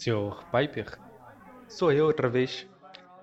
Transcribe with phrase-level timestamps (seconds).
[0.00, 0.98] Senhor Piper?
[1.68, 2.66] Sou eu outra vez.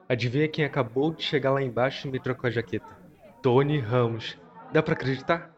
[0.08, 2.86] Adivinha quem acabou de chegar lá embaixo e me trocou a jaqueta?
[3.42, 4.38] Tony Ramos.
[4.72, 5.52] Dá pra acreditar?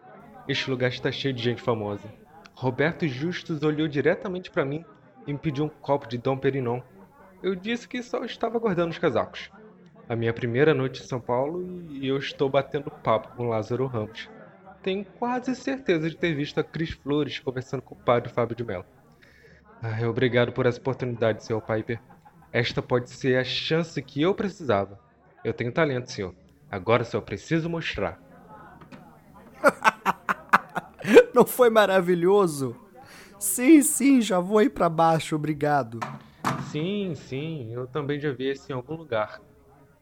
[0.48, 2.10] Este lugar está cheio de gente famosa.
[2.56, 4.86] Roberto Justus olhou diretamente para mim
[5.28, 6.80] e me pediu um copo de Dom Perignon.
[7.44, 9.52] Eu disse que só estava guardando os casacos.
[10.08, 14.30] A minha primeira noite em São Paulo e eu estou batendo papo com Lázaro Ramos.
[14.82, 18.64] Tenho quase certeza de ter visto a Cris Flores conversando com o padre Fábio de
[18.64, 18.86] Mello.
[19.82, 21.62] Ai, obrigado por essa oportunidade, Sr.
[21.62, 22.00] Piper.
[22.52, 25.00] Esta pode ser a chance que eu precisava.
[25.44, 26.36] Eu tenho talento, senhor.
[26.70, 28.20] Agora só preciso mostrar.
[31.34, 32.76] Não foi maravilhoso?
[33.40, 36.00] Sim, sim, já vou ir para baixo, obrigado.
[36.72, 39.40] Sim, sim, eu também já vi esse em algum lugar.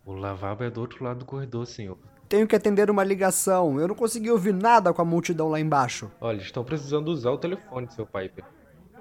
[0.03, 1.97] O lavabo é do outro lado do corredor, senhor.
[2.27, 3.79] Tenho que atender uma ligação.
[3.79, 6.11] Eu não consegui ouvir nada com a multidão lá embaixo.
[6.19, 8.43] Olha, estão precisando usar o telefone, seu Piper.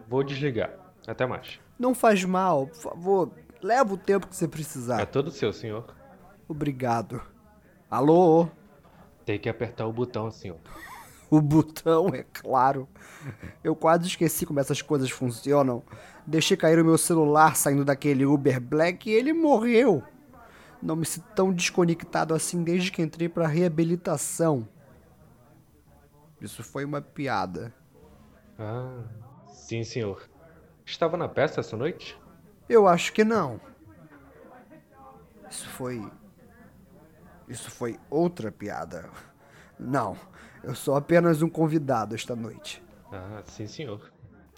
[0.09, 0.71] Vou desligar.
[1.07, 1.61] Até mais.
[1.79, 3.31] Não faz mal, por favor.
[3.63, 5.01] Leva o tempo que você precisar.
[5.01, 5.95] É todo seu, senhor.
[6.49, 7.21] Obrigado.
[7.91, 8.49] Alô?
[9.25, 10.59] Tem que apertar o botão, senhor.
[11.29, 12.89] O botão, é claro.
[13.65, 15.83] Eu quase esqueci como essas coisas funcionam.
[16.25, 20.05] Deixei cair o meu celular saindo daquele Uber Black e ele morreu.
[20.81, 24.69] Não me sinto tão desconectado assim desde que entrei pra reabilitação.
[26.41, 27.75] Isso foi uma piada.
[28.57, 29.03] Ah,
[29.67, 30.23] sim, senhor.
[30.85, 32.17] Estava na peça essa noite?
[32.69, 33.61] Eu acho que não.
[35.51, 36.09] Isso foi.
[37.49, 39.11] Isso foi outra piada.
[39.79, 40.17] Não,
[40.63, 42.83] eu sou apenas um convidado esta noite.
[43.13, 44.13] Ah, sim, senhor.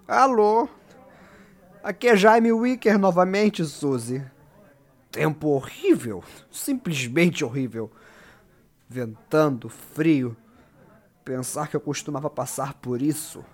[0.07, 0.69] Alô?
[1.83, 4.23] Aqui é Jaime Wicker novamente, Suzy.
[5.11, 7.91] Tempo horrível, simplesmente horrível.
[8.87, 10.37] Ventando, frio.
[11.25, 13.45] Pensar que eu costumava passar por isso.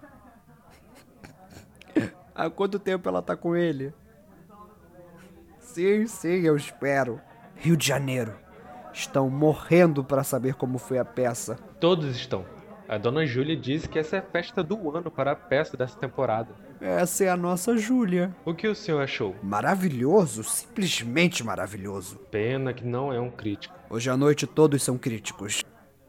[2.35, 3.93] Há quanto tempo ela tá com ele?
[5.61, 7.21] Sim, sim, eu espero.
[7.55, 8.35] Rio de Janeiro.
[8.93, 11.57] Estão morrendo para saber como foi a peça.
[11.79, 12.45] Todos estão.
[12.89, 15.97] A dona Júlia disse que essa é a festa do ano para a peça dessa
[15.99, 16.51] temporada.
[16.81, 18.35] Essa é a nossa Júlia.
[18.45, 19.35] O que o senhor achou?
[19.43, 22.19] Maravilhoso, simplesmente maravilhoso.
[22.31, 23.75] Pena que não é um crítico.
[23.89, 25.63] Hoje à noite todos são críticos.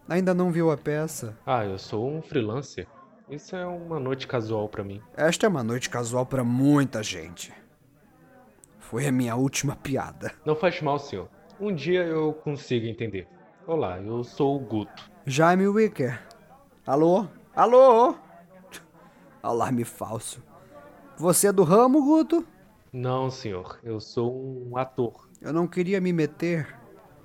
[0.09, 1.37] Ainda não viu a peça?
[1.45, 2.87] Ah, eu sou um freelancer.
[3.29, 5.01] Isso é uma noite casual para mim.
[5.17, 7.51] Esta é uma noite casual para muita gente.
[8.77, 10.31] Foi a minha última piada.
[10.45, 11.27] Não faz mal, senhor.
[11.59, 13.27] Um dia eu consigo entender.
[13.65, 15.09] Olá, eu sou o Guto.
[15.25, 16.21] Jaime Wicker.
[16.85, 17.27] Alô?
[17.55, 18.15] Alô?
[19.41, 20.43] Alarme falso.
[21.17, 22.45] Você é do ramo, Guto?
[22.93, 23.79] Não, senhor.
[23.83, 25.27] Eu sou um ator.
[25.41, 26.79] Eu não queria me meter.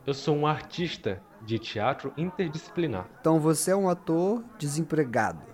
[0.07, 3.07] Eu sou um artista de teatro interdisciplinar.
[3.21, 5.50] Então você é um ator desempregado.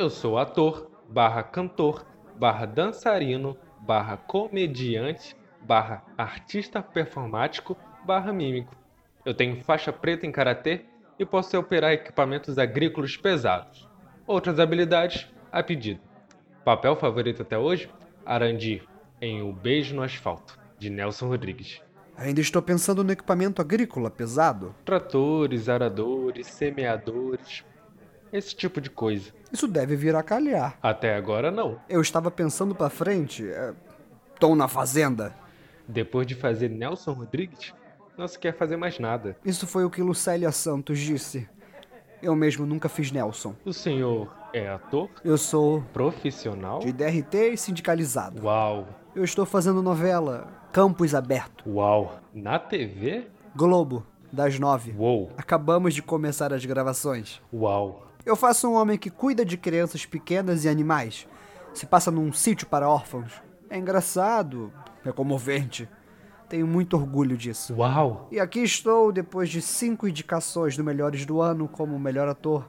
[0.00, 8.74] Eu sou ator, barra cantor, barra dançarino, barra comediante, barra artista performático, barra mímico.
[9.26, 10.86] Eu tenho faixa preta em karatê
[11.18, 13.86] e posso operar equipamentos agrícolas pesados.
[14.26, 16.00] Outras habilidades a pedido.
[16.64, 17.90] Papel favorito até hoje?
[18.24, 18.82] Arandir,
[19.20, 21.82] em O Beijo no Asfalto, de Nelson Rodrigues.
[22.16, 24.74] Ainda estou pensando no equipamento agrícola pesado.
[24.82, 27.64] Tratores, aradores, semeadores,
[28.32, 29.30] esse tipo de coisa.
[29.52, 30.78] Isso deve vir a calhar.
[30.82, 31.80] Até agora não.
[31.88, 33.48] Eu estava pensando para frente.
[33.48, 33.72] É...
[34.38, 35.34] Tom na fazenda.
[35.86, 37.74] Depois de fazer Nelson Rodrigues,
[38.16, 39.36] não se quer fazer mais nada.
[39.44, 41.48] Isso foi o que Lucélia Santos disse.
[42.22, 43.54] Eu mesmo nunca fiz Nelson.
[43.64, 45.08] O senhor é ator?
[45.24, 46.78] Eu sou Profissional?
[46.80, 48.44] de DRT e sindicalizado.
[48.44, 48.86] Uau!
[49.16, 51.64] Eu estou fazendo novela Campus Aberto.
[51.68, 52.20] Uau!
[52.32, 53.26] Na TV?
[53.56, 54.94] Globo, das nove.
[54.96, 55.30] Uou!
[55.36, 57.40] Acabamos de começar as gravações.
[57.52, 58.06] Uau!
[58.24, 61.26] Eu faço um homem que cuida de crianças pequenas e animais.
[61.72, 63.32] Se passa num sítio para órfãos.
[63.68, 64.72] É engraçado,
[65.04, 65.88] é comovente.
[66.48, 67.74] Tenho muito orgulho disso.
[67.76, 68.28] Uau!
[68.30, 72.68] E aqui estou, depois de cinco indicações do Melhores do Ano como melhor ator,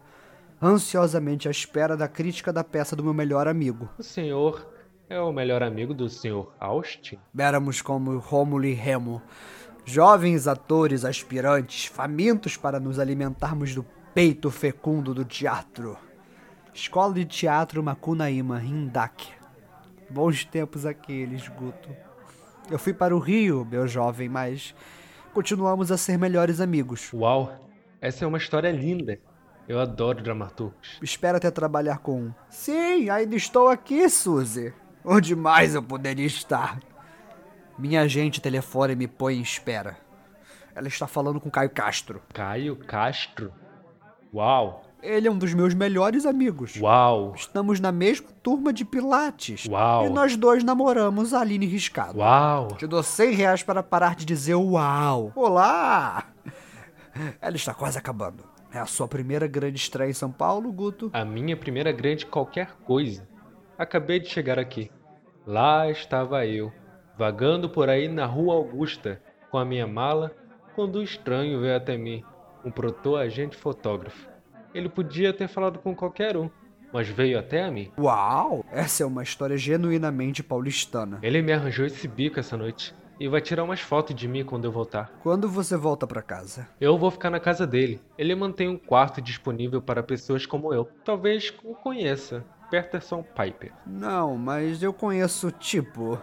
[0.62, 3.90] ansiosamente à espera da crítica da peça do meu melhor amigo.
[3.98, 4.72] O senhor
[5.10, 7.18] é o melhor amigo do senhor Austin?
[7.36, 9.22] Éramos como Rômulo e Remo,
[9.84, 13.84] jovens atores aspirantes, famintos para nos alimentarmos do
[14.14, 15.98] peito fecundo do teatro.
[16.74, 19.30] Escola de Teatro Macunaíma, Indac.
[20.10, 21.90] Bons tempos aqueles, Guto.
[22.70, 24.76] Eu fui para o Rio, meu jovem, mas
[25.34, 27.12] continuamos a ser melhores amigos.
[27.14, 27.70] Uau!
[28.02, 29.20] Essa é uma história linda.
[29.68, 31.00] Eu adoro dramaturgos.
[31.02, 32.34] Espero até trabalhar com um.
[32.50, 34.74] Sim, ainda estou aqui, Suzy.
[35.06, 36.80] Onde mais eu poderia estar?
[37.78, 39.98] Minha agente telefone me põe em espera.
[40.76, 42.22] Ela está falando com Caio Castro.
[42.34, 43.54] Caio Castro?
[44.34, 44.84] Uau!
[45.04, 46.78] Ele é um dos meus melhores amigos.
[46.80, 47.34] Uau!
[47.36, 49.66] Estamos na mesma turma de Pilates.
[49.66, 50.06] Uau!
[50.06, 52.20] E nós dois namoramos a Aline Riscado.
[52.20, 52.70] Uau!
[52.78, 55.34] Te dou 100 reais para parar de dizer uau.
[55.36, 56.32] Olá!
[57.42, 58.46] Ela está quase acabando.
[58.74, 61.10] É a sua primeira grande estreia em São Paulo, Guto?
[61.12, 63.28] A minha primeira grande qualquer coisa.
[63.78, 64.90] Acabei de chegar aqui.
[65.46, 66.72] Lá estava eu,
[67.18, 70.34] vagando por aí na Rua Augusta, com a minha mala,
[70.74, 72.24] quando um estranho veio até mim,
[72.64, 74.30] um proto-agente fotógrafo.
[74.74, 76.50] Ele podia ter falado com qualquer um,
[76.94, 77.92] mas veio até a mim.
[77.98, 78.66] Uau!
[78.72, 81.20] Essa é uma história genuinamente paulistana.
[81.22, 84.66] Ele me arranjou esse bico essa noite e vai tirar umas fotos de mim quando
[84.66, 85.12] eu voltar.
[85.22, 86.68] Quando você volta para casa?
[86.80, 88.02] Eu vou ficar na casa dele.
[88.18, 90.90] Ele mantém um quarto disponível para pessoas como eu.
[91.06, 92.44] Talvez o conheça.
[92.72, 93.74] Peterson Piper.
[93.86, 96.18] Não, mas eu conheço o tipo.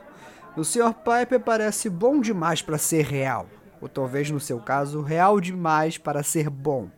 [0.57, 0.93] O Sr.
[0.93, 3.47] Piper parece bom demais para ser real.
[3.81, 6.91] Ou talvez no seu caso, real demais para ser bom.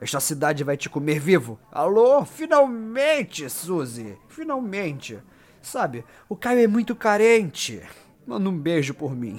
[0.00, 1.58] Esta cidade vai te comer vivo.
[1.70, 2.24] Alô?
[2.24, 4.18] Finalmente, Suzy!
[4.28, 5.18] Finalmente!
[5.62, 7.80] Sabe, o Caio é muito carente.
[8.26, 9.38] Manda um beijo por mim.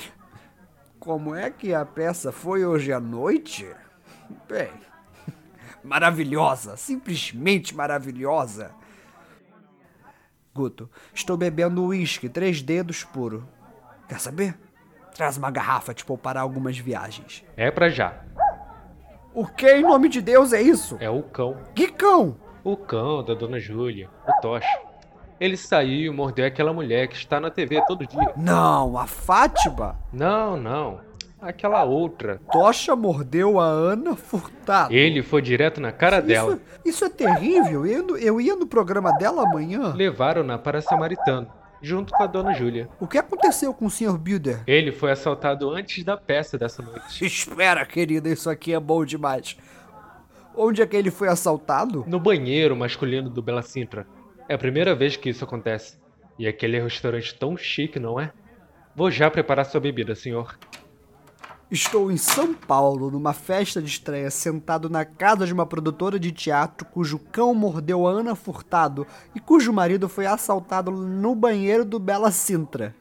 [1.00, 3.70] Como é que a peça foi hoje à noite?
[4.48, 4.70] Bem,
[5.84, 8.72] maravilhosa, simplesmente maravilhosa.
[10.54, 13.46] Guto, estou bebendo uísque, três dedos puro.
[14.08, 14.58] Quer saber?
[15.14, 17.44] Traz uma garrafa te poupará algumas viagens.
[17.56, 18.14] É pra já.
[19.34, 20.98] O que em nome de Deus é isso?
[21.00, 21.58] É o cão.
[21.74, 22.36] Que cão?
[22.64, 24.80] O cão da dona Júlia, o Tocha.
[25.40, 28.32] Ele saiu e mordeu aquela mulher que está na TV todo dia.
[28.38, 29.98] Não, a Fátima?
[30.12, 31.02] Não, não.
[31.42, 32.40] Aquela outra.
[32.50, 34.94] Tocha mordeu a Ana Furtado.
[34.94, 36.60] Ele foi direto na cara isso, dela.
[36.86, 37.86] Isso é terrível.
[37.86, 39.94] Eu ia, no, eu ia no programa dela amanhã.
[39.94, 41.50] Levaram-na para Samaritano,
[41.84, 42.90] junto com a dona Júlia.
[43.00, 44.18] O que aconteceu com o Sr.
[44.18, 44.64] Builder?
[44.66, 47.24] Ele foi assaltado antes da peça dessa noite.
[47.26, 49.58] Espera, querida, isso aqui é bom demais.
[50.56, 52.06] Onde é que ele foi assaltado?
[52.08, 54.08] No banheiro masculino do Bela Sintra.
[54.48, 56.00] É a primeira vez que isso acontece.
[56.40, 58.32] E aquele restaurante tão chique, não é?
[58.96, 60.58] Vou já preparar sua bebida, senhor.
[61.74, 66.32] Estou em São Paulo, numa festa de estreia, sentado na casa de uma produtora de
[66.32, 71.98] teatro cujo cão mordeu a Ana Furtado e cujo marido foi assaltado no banheiro do
[71.98, 72.96] Bela Sintra.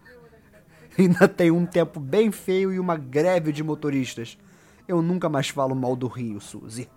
[0.99, 4.39] Ainda tem um tempo bem feio e uma greve de motoristas.
[4.89, 6.89] Eu nunca mais falo mal do Rio, Suzy.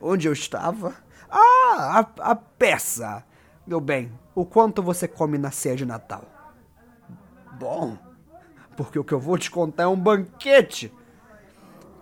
[0.00, 0.94] Onde eu estava?
[1.28, 3.24] Ah, a, a peça!
[3.66, 6.22] Meu bem, o quanto você come na ceia de Natal?
[7.58, 7.98] Bom,
[8.76, 10.92] porque o que eu vou te contar é um banquete.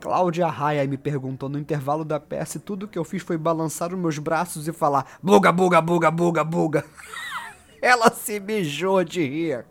[0.05, 3.91] Cláudia Raia me perguntou no intervalo da peça e tudo que eu fiz foi balançar
[3.91, 6.85] os meus braços e falar buga, buga, buga, buga, buga.
[7.81, 9.65] Ela se mijou de rir.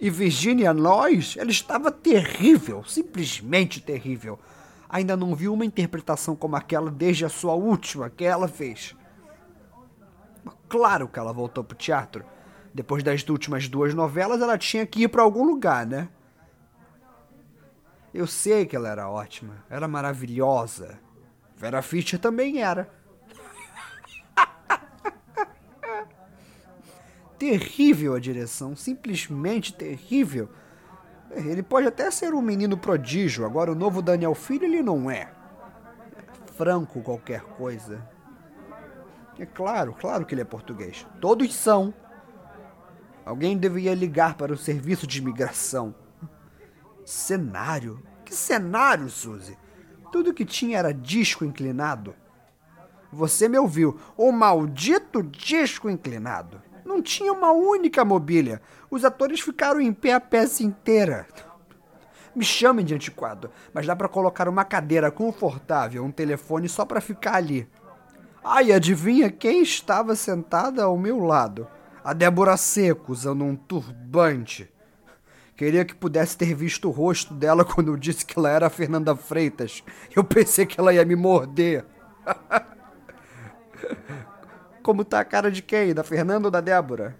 [0.00, 4.40] E Virginia Nós, ela estava terrível, simplesmente terrível.
[4.88, 8.96] Ainda não vi uma interpretação como aquela desde a sua última que ela fez.
[10.68, 12.24] Claro que ela voltou pro teatro.
[12.74, 16.08] Depois das últimas duas novelas, ela tinha que ir para algum lugar, né?
[18.14, 21.00] Eu sei que ela era ótima, era maravilhosa.
[21.56, 22.88] Vera Fischer também era.
[27.36, 30.48] terrível a direção, simplesmente terrível.
[31.32, 35.32] Ele pode até ser um menino prodígio, agora o novo Daniel Filho ele não é.
[36.56, 38.08] Franco qualquer coisa.
[39.40, 41.04] É claro, claro que ele é português.
[41.20, 41.92] Todos são.
[43.26, 46.03] Alguém deveria ligar para o serviço de imigração.
[47.04, 48.02] Cenário?
[48.24, 49.56] Que cenário, Suzy?
[50.10, 52.14] Tudo que tinha era disco inclinado.
[53.12, 53.98] Você me ouviu.
[54.16, 56.62] O maldito disco inclinado.
[56.84, 58.60] Não tinha uma única mobília.
[58.90, 61.26] Os atores ficaram em pé a peça inteira.
[62.34, 67.00] Me chamem de antiquado, mas dá para colocar uma cadeira confortável, um telefone só para
[67.00, 67.68] ficar ali.
[68.42, 71.68] Ai, adivinha quem estava sentada ao meu lado?
[72.02, 74.70] A Débora Seco, usando um turbante.
[75.56, 78.70] Queria que pudesse ter visto o rosto dela quando eu disse que ela era a
[78.70, 79.82] Fernanda Freitas.
[80.14, 81.84] Eu pensei que ela ia me morder.
[84.82, 85.94] Como tá a cara de quem?
[85.94, 87.16] Da Fernanda ou da Débora?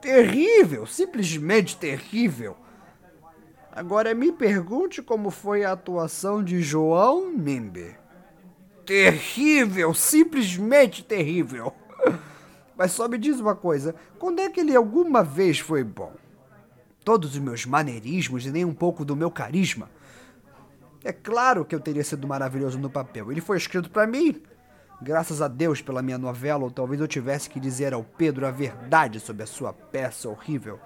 [0.00, 2.56] Terrível, simplesmente terrível.
[3.72, 7.96] Agora me pergunte como foi a atuação de João Mimbe.
[8.84, 11.72] Terrível, simplesmente terrível.
[12.76, 16.12] Mas só me diz uma coisa: quando é que ele alguma vez foi bom?
[17.04, 19.90] Todos os meus maneirismos e nem um pouco do meu carisma.
[21.04, 23.30] É claro que eu teria sido maravilhoso no papel.
[23.30, 24.42] Ele foi escrito para mim.
[25.02, 28.50] Graças a Deus pela minha novela, ou talvez eu tivesse que dizer ao Pedro a
[28.50, 30.80] verdade sobre a sua peça horrível.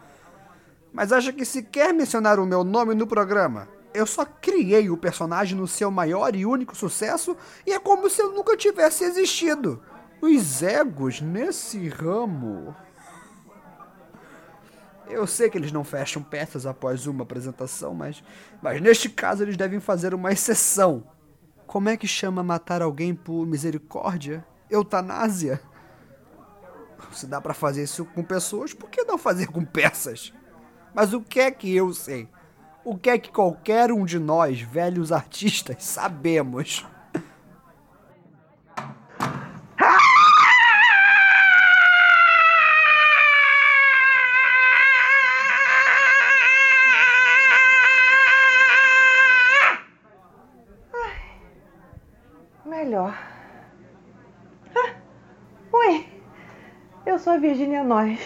[0.93, 4.97] Mas acha que se quer mencionar o meu nome no programa, Eu só criei o
[4.97, 9.83] personagem no seu maior e único sucesso e é como se eu nunca tivesse existido.
[10.21, 12.77] Os egos nesse ramo.
[15.09, 18.23] Eu sei que eles não fecham peças após uma apresentação, mas,
[18.61, 21.05] mas neste caso eles devem fazer uma exceção.
[21.67, 24.45] Como é que chama matar alguém por misericórdia?
[24.71, 25.61] Eutanásia?
[27.13, 30.33] Se dá para fazer isso com pessoas, por que não fazer com peças?
[30.95, 32.29] Mas o que é que eu sei?
[32.85, 36.87] O que é que qualquer um de nós, velhos artistas, sabemos?
[57.19, 58.21] Eu sou a Virginia Nós.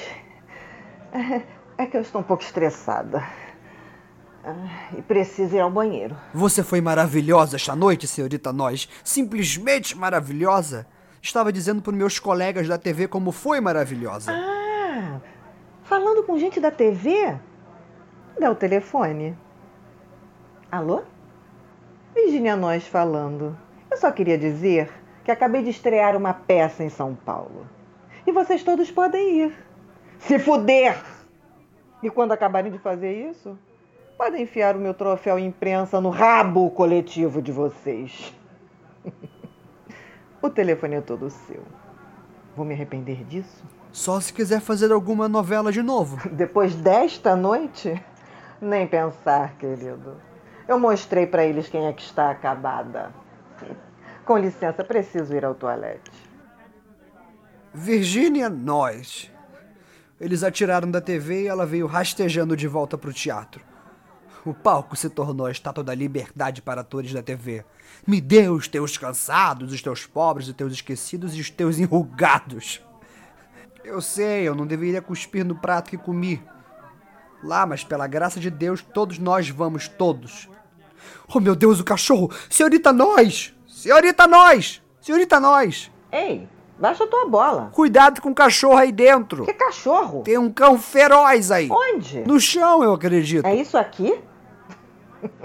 [1.78, 3.26] É que eu estou um pouco estressada.
[4.44, 6.14] Ah, e preciso ir ao banheiro.
[6.34, 8.86] Você foi maravilhosa esta noite, senhorita Nós.
[9.02, 10.86] Simplesmente maravilhosa.
[11.22, 14.30] Estava dizendo para meus colegas da TV como foi maravilhosa.
[14.30, 15.20] Ah,
[15.84, 17.34] falando com gente da TV?
[18.38, 19.34] Dá o telefone.
[20.70, 21.02] Alô?
[22.14, 23.56] Virginia Nós falando.
[23.90, 24.90] Eu só queria dizer
[25.24, 27.66] que acabei de estrear uma peça em São Paulo.
[28.26, 29.54] E vocês todos podem ir.
[30.18, 31.02] Se fuder!
[32.02, 33.58] E quando acabarem de fazer isso,
[34.16, 38.34] podem enfiar o meu troféu imprensa no rabo coletivo de vocês.
[40.40, 41.62] o telefone é todo seu.
[42.56, 43.64] Vou me arrepender disso?
[43.90, 46.28] Só se quiser fazer alguma novela de novo.
[46.30, 48.02] Depois desta noite?
[48.60, 50.16] Nem pensar, querido.
[50.68, 53.12] Eu mostrei para eles quem é que está acabada.
[54.24, 56.21] Com licença, preciso ir ao toalete.
[57.74, 59.30] Virgínia Nós.
[60.20, 63.64] Eles atiraram da TV e ela veio rastejando de volta para o teatro.
[64.44, 67.64] O palco se tornou a estátua da liberdade para atores da TV.
[68.06, 72.82] Me dê os teus cansados, os teus pobres, os teus esquecidos e os teus enrugados.
[73.82, 76.42] Eu sei, eu não deveria cuspir no prato que comi.
[77.42, 80.48] Lá, mas pela graça de Deus, todos nós vamos, todos.
[81.32, 82.30] Oh meu Deus, o cachorro!
[82.50, 83.54] Senhorita Nós!
[83.66, 84.82] Senhorita Nós!
[85.00, 85.90] Senhorita Nós!
[86.12, 86.48] Ei,
[86.78, 87.70] baixa a tua bola.
[87.72, 89.44] Cuidado com o cachorro aí dentro.
[89.44, 90.22] Que cachorro?
[90.22, 91.68] Tem um cão feroz aí.
[91.70, 92.20] Onde?
[92.26, 93.46] No chão, eu acredito.
[93.46, 94.20] É isso aqui?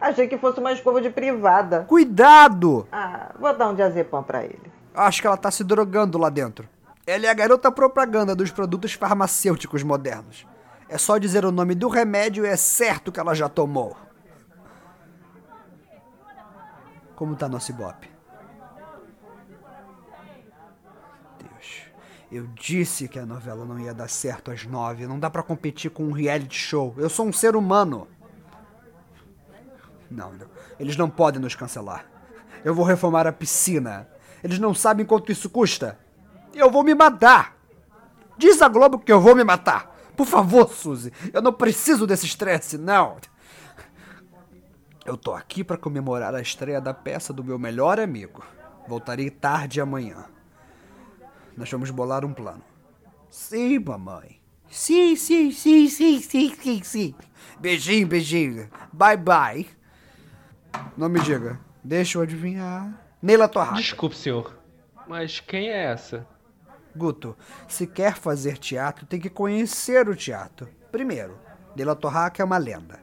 [0.00, 1.84] Achei que fosse uma escova de privada.
[1.88, 2.86] Cuidado!
[2.92, 4.72] Ah, vou dar um diazepam pra ele.
[4.94, 6.68] Acho que ela tá se drogando lá dentro.
[7.06, 10.46] Ela é a garota propaganda dos produtos farmacêuticos modernos.
[10.88, 13.96] É só dizer o nome do remédio e é certo que ela já tomou.
[17.14, 18.10] Como tá nosso ibope?
[21.38, 21.82] Deus,
[22.30, 25.06] eu disse que a novela não ia dar certo às nove.
[25.06, 26.94] Não dá pra competir com um reality show.
[26.96, 28.08] Eu sou um ser humano.
[30.10, 30.46] Não, não.
[30.78, 32.04] Eles não podem nos cancelar.
[32.64, 34.08] Eu vou reformar a piscina.
[34.42, 35.98] Eles não sabem quanto isso custa.
[36.52, 37.56] Eu vou me matar.
[38.36, 39.94] Diz a Globo que eu vou me matar.
[40.16, 41.12] Por favor, Suzy.
[41.32, 43.18] Eu não preciso desse estresse, não.
[45.04, 48.44] Eu tô aqui para comemorar a estreia da peça do meu melhor amigo.
[48.88, 50.24] Voltarei tarde amanhã.
[51.56, 52.62] Nós vamos bolar um plano.
[53.30, 54.40] Sim, mamãe.
[54.68, 57.14] Sim, sim, sim, sim, sim, sim, sim.
[57.58, 58.68] Beijinho, beijinho.
[58.92, 59.66] Bye, bye.
[60.96, 61.58] Não me diga.
[61.82, 63.00] Deixa eu adivinhar.
[63.22, 63.76] Neila Torraca.
[63.76, 64.58] Desculpe, senhor.
[65.08, 66.26] Mas quem é essa?
[66.94, 67.36] Guto,
[67.68, 70.68] se quer fazer teatro, tem que conhecer o teatro.
[70.90, 71.38] Primeiro,
[71.74, 73.00] Neila Torraca é uma lenda.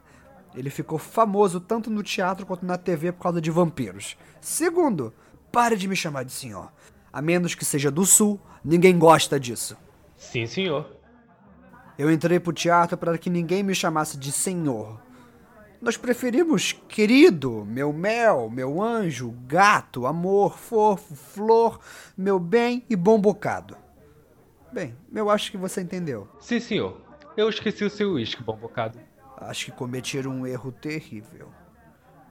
[0.55, 4.17] Ele ficou famoso tanto no teatro quanto na TV por causa de vampiros.
[4.41, 5.13] Segundo,
[5.51, 6.71] pare de me chamar de senhor.
[7.13, 9.77] A menos que seja do sul, ninguém gosta disso.
[10.17, 10.89] Sim, senhor.
[11.95, 14.99] Eu entrei pro teatro para que ninguém me chamasse de senhor.
[15.79, 21.79] Nós preferimos querido, meu mel, meu anjo, gato, amor, fofo, flor,
[22.17, 23.77] meu bem e bom bocado.
[24.71, 26.27] Bem, eu acho que você entendeu.
[26.39, 26.99] Sim, senhor.
[27.37, 28.97] Eu esqueci o seu uísque, bom bocado.
[29.37, 31.49] Acho que cometeram um erro terrível.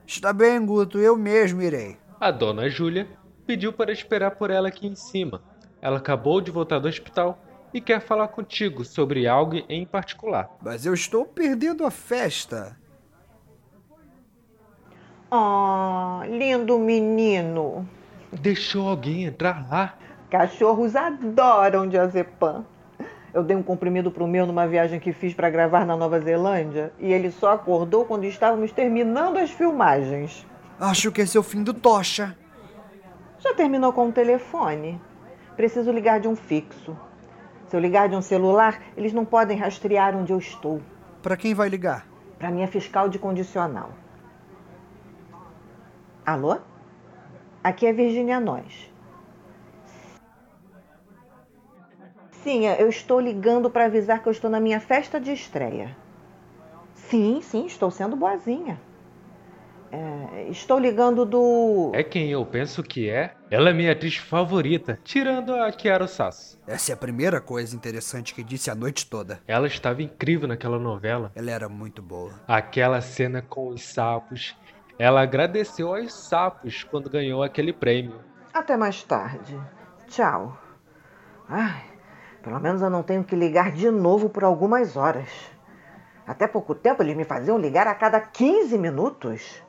[0.05, 1.99] Está bem, Guto, eu mesmo irei.
[2.19, 3.07] A dona Júlia
[3.53, 5.43] pediu para esperar por ela aqui em cima.
[5.83, 7.39] Ela acabou de voltar do hospital
[7.75, 10.49] e quer falar contigo sobre algo em particular.
[10.63, 12.79] Mas eu estou perdendo a festa.
[15.31, 17.87] Oh, lindo menino.
[18.33, 19.99] Deixou alguém entrar lá?
[20.31, 22.65] Cachorros adoram diazepam.
[23.35, 26.91] Eu dei um comprimido pro meu numa viagem que fiz para gravar na Nova Zelândia
[26.99, 30.47] e ele só acordou quando estávamos terminando as filmagens.
[30.81, 32.35] Acho que esse é o fim do Tocha.
[33.43, 35.01] Já terminou com o telefone?
[35.57, 36.97] Preciso ligar de um fixo.
[37.67, 40.81] Se eu ligar de um celular, eles não podem rastrear onde eu estou.
[41.21, 42.07] Para quem vai ligar?
[42.39, 43.91] Para minha fiscal de condicional.
[46.25, 46.59] Alô?
[47.65, 48.93] Aqui é Virginia Nós.
[52.31, 55.97] Sim, eu estou ligando para avisar que eu estou na minha festa de estreia.
[56.95, 58.81] Sim, sim, estou sendo boazinha.
[60.53, 61.91] Estou ligando do.
[61.95, 63.33] É quem eu penso que é.
[63.51, 66.61] Ela é minha atriz favorita, tirando a Chiara Sasso.
[66.67, 69.41] Essa é a primeira coisa interessante que disse a noite toda.
[69.49, 71.33] Ela estava incrível naquela novela.
[71.35, 72.35] Ela era muito boa.
[72.47, 74.55] Aquela cena com os sapos.
[74.99, 78.21] Ela agradeceu aos sapos quando ganhou aquele prêmio.
[78.53, 79.59] Até mais tarde.
[80.09, 80.59] Tchau.
[81.49, 81.83] Ai,
[82.43, 85.31] pelo menos eu não tenho que ligar de novo por algumas horas.
[86.27, 89.63] Até pouco tempo eles me faziam ligar a cada 15 minutos.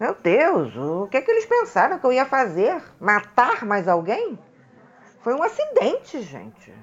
[0.00, 2.82] Meu Deus, o que é que eles pensaram que eu ia fazer?
[3.00, 4.38] Matar mais alguém?
[5.20, 6.74] Foi um acidente, gente.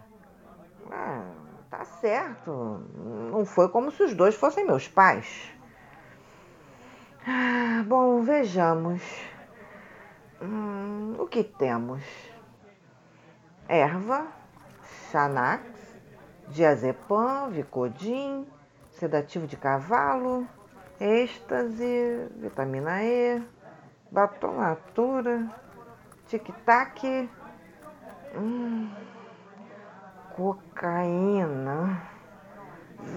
[0.89, 1.23] Ah,
[1.69, 2.81] tá certo.
[3.31, 5.51] Não foi como se os dois fossem meus pais.
[7.27, 9.01] Ah, bom, vejamos.
[10.41, 12.01] Hum, o que temos?
[13.67, 14.25] Erva,
[15.11, 15.63] Xanax,
[16.47, 18.47] diazepam, Vicodin,
[18.91, 20.47] sedativo de cavalo,
[20.99, 23.41] êxtase, vitamina E,
[24.11, 25.49] batom natura,
[26.27, 27.29] tic-tac,
[28.35, 28.89] hum,
[30.35, 32.01] cocaína.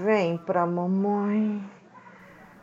[0.05, 1.69] Vem pra mamãe.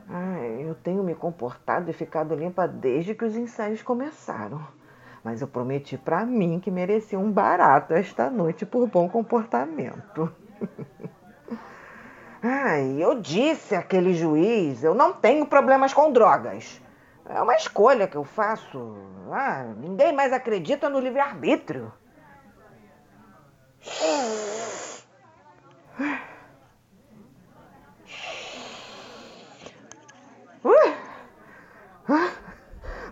[0.08, 4.66] Ai, eu tenho me comportado e ficado limpa desde que os ensaios começaram.
[5.24, 10.32] Mas eu prometi para mim que merecia um barato esta noite por bom comportamento.
[12.42, 16.82] Ai, eu disse àquele juiz, eu não tenho problemas com drogas.
[17.28, 18.96] É uma escolha que eu faço.
[19.32, 21.92] Ah, ninguém mais acredita no livre-arbítrio.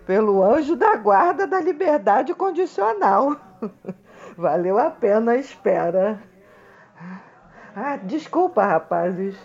[0.06, 3.36] Pelo anjo da guarda da liberdade condicional.
[4.38, 6.24] Valeu a pena a espera.
[7.80, 9.36] Ah, desculpa, rapazes.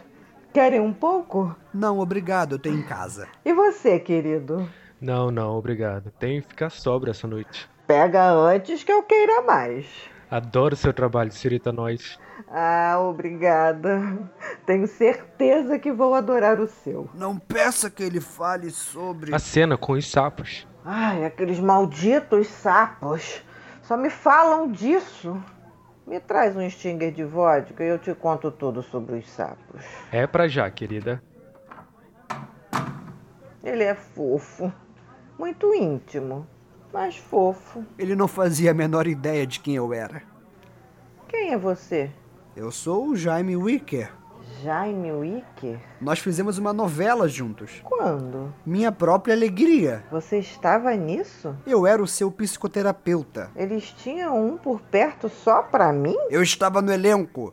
[0.55, 1.55] Querem um pouco?
[1.73, 3.29] Não, obrigado, eu tenho em casa.
[3.45, 4.67] E você, querido?
[4.99, 6.11] Não, não, obrigado.
[6.19, 7.69] Tenho que ficar sóbrio essa noite.
[7.87, 9.85] Pega antes que eu queira mais.
[10.31, 12.19] Adoro seu trabalho, Cirita Nós.
[12.49, 14.01] Ah, obrigada.
[14.65, 17.11] Tenho certeza que vou adorar o seu.
[17.13, 19.35] Não peça que ele fale sobre.
[19.35, 20.67] A cena com os sapos.
[20.83, 23.43] Ai, aqueles malditos sapos.
[23.83, 25.39] Só me falam disso.
[26.07, 29.85] Me traz um stinger de vodka e eu te conto tudo sobre os sapos.
[30.11, 31.23] É pra já, querida.
[33.63, 34.73] Ele é fofo.
[35.39, 36.47] Muito íntimo,
[36.93, 37.85] mas fofo.
[37.99, 40.23] Ele não fazia a menor ideia de quem eu era.
[41.29, 42.11] Quem é você?
[42.55, 44.13] Eu sou o Jaime Wicker.
[44.63, 45.81] Jaime Wicker?
[46.01, 47.81] Nós fizemos uma novela juntos.
[47.83, 48.55] Quando?
[48.65, 50.05] Minha própria alegria.
[50.09, 51.57] Você estava nisso?
[51.67, 53.51] Eu era o seu psicoterapeuta.
[53.57, 56.15] Eles tinham um por perto só pra mim?
[56.31, 57.53] Eu estava no elenco.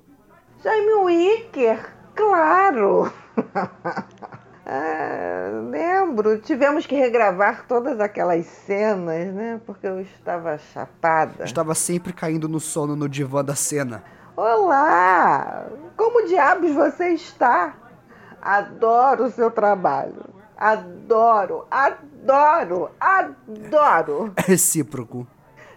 [0.64, 3.12] Jaime Wicker, claro!
[4.64, 6.38] ah, lembro.
[6.38, 9.60] Tivemos que regravar todas aquelas cenas, né?
[9.66, 11.44] Porque eu estava chapada.
[11.44, 14.04] Estava sempre caindo no sono no divã da cena.
[14.42, 15.68] Olá!
[15.98, 17.76] Como diabos você está?
[18.42, 20.24] Adoro o seu trabalho.
[20.56, 24.32] Adoro, adoro, adoro.
[24.38, 25.28] É recíproco.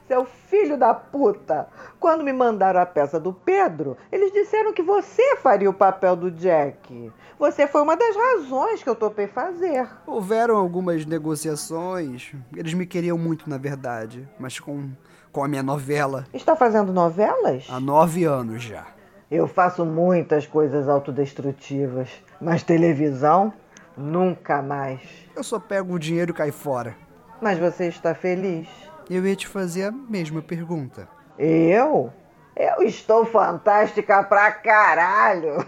[0.06, 1.66] Seu filho da puta.
[1.98, 6.30] Quando me mandaram a peça do Pedro, eles disseram que você faria o papel do
[6.30, 7.12] Jack.
[7.40, 9.88] Você foi uma das razões que eu topei fazer.
[10.06, 12.32] Houveram algumas negociações.
[12.56, 14.28] Eles me queriam muito, na verdade.
[14.38, 14.92] Mas com,
[15.32, 16.26] com a minha novela.
[16.32, 17.66] Está fazendo novelas?
[17.68, 18.86] Há nove anos já.
[19.30, 23.52] Eu faço muitas coisas autodestrutivas, mas televisão
[23.96, 25.00] nunca mais.
[25.34, 26.94] Eu só pego o dinheiro e cai fora.
[27.40, 28.68] Mas você está feliz?
[29.08, 31.08] Eu ia te fazer a mesma pergunta.
[31.38, 32.12] Eu?
[32.54, 35.66] Eu estou fantástica pra caralho!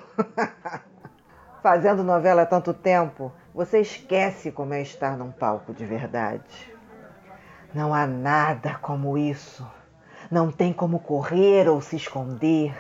[1.63, 6.74] Fazendo novela há tanto tempo, você esquece como é estar num palco de verdade.
[7.75, 9.67] Não há nada como isso.
[10.31, 12.73] Não tem como correr ou se esconder.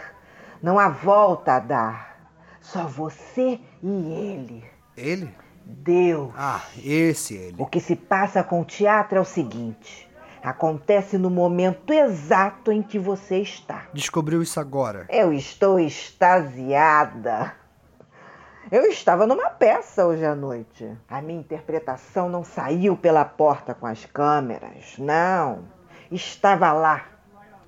[0.63, 2.31] Não há volta a dar.
[2.61, 4.65] Só você e ele.
[4.97, 5.35] Ele?
[5.67, 6.33] Deus.
[6.37, 7.57] Ah, esse ele.
[7.59, 10.09] O que se passa com o teatro é o seguinte:
[10.43, 13.89] acontece no momento exato em que você está.
[13.93, 15.07] Descobriu isso agora.
[15.11, 17.53] Eu estou extasiada.
[18.75, 20.99] Eu estava numa peça hoje à noite.
[21.09, 25.63] A minha interpretação não saiu pela porta com as câmeras, não.
[26.11, 27.07] Estava lá.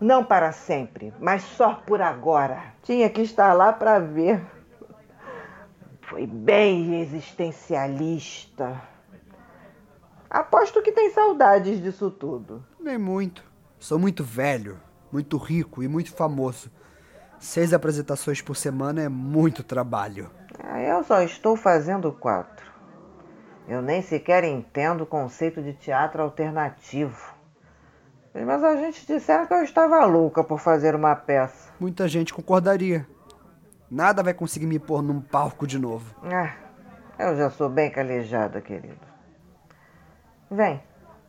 [0.01, 2.61] Não para sempre, mas só por agora.
[2.83, 4.45] Tinha que estar lá para ver.
[6.01, 8.83] Foi bem existencialista.
[10.29, 12.65] Aposto que tem saudades disso tudo.
[12.81, 13.45] Nem muito.
[13.79, 14.81] Sou muito velho,
[15.13, 16.69] muito rico e muito famoso.
[17.39, 20.29] Seis apresentações por semana é muito trabalho.
[20.69, 22.67] Ah, Eu só estou fazendo quatro.
[23.69, 27.35] Eu nem sequer entendo o conceito de teatro alternativo.
[28.35, 31.71] Mas a gente disseram que eu estava louca por fazer uma peça.
[31.81, 33.07] Muita gente concordaria.
[33.91, 36.15] Nada vai conseguir me pôr num palco de novo.
[36.23, 36.53] Ah,
[37.19, 39.01] eu já sou bem calejada, querido.
[40.51, 40.83] Vem,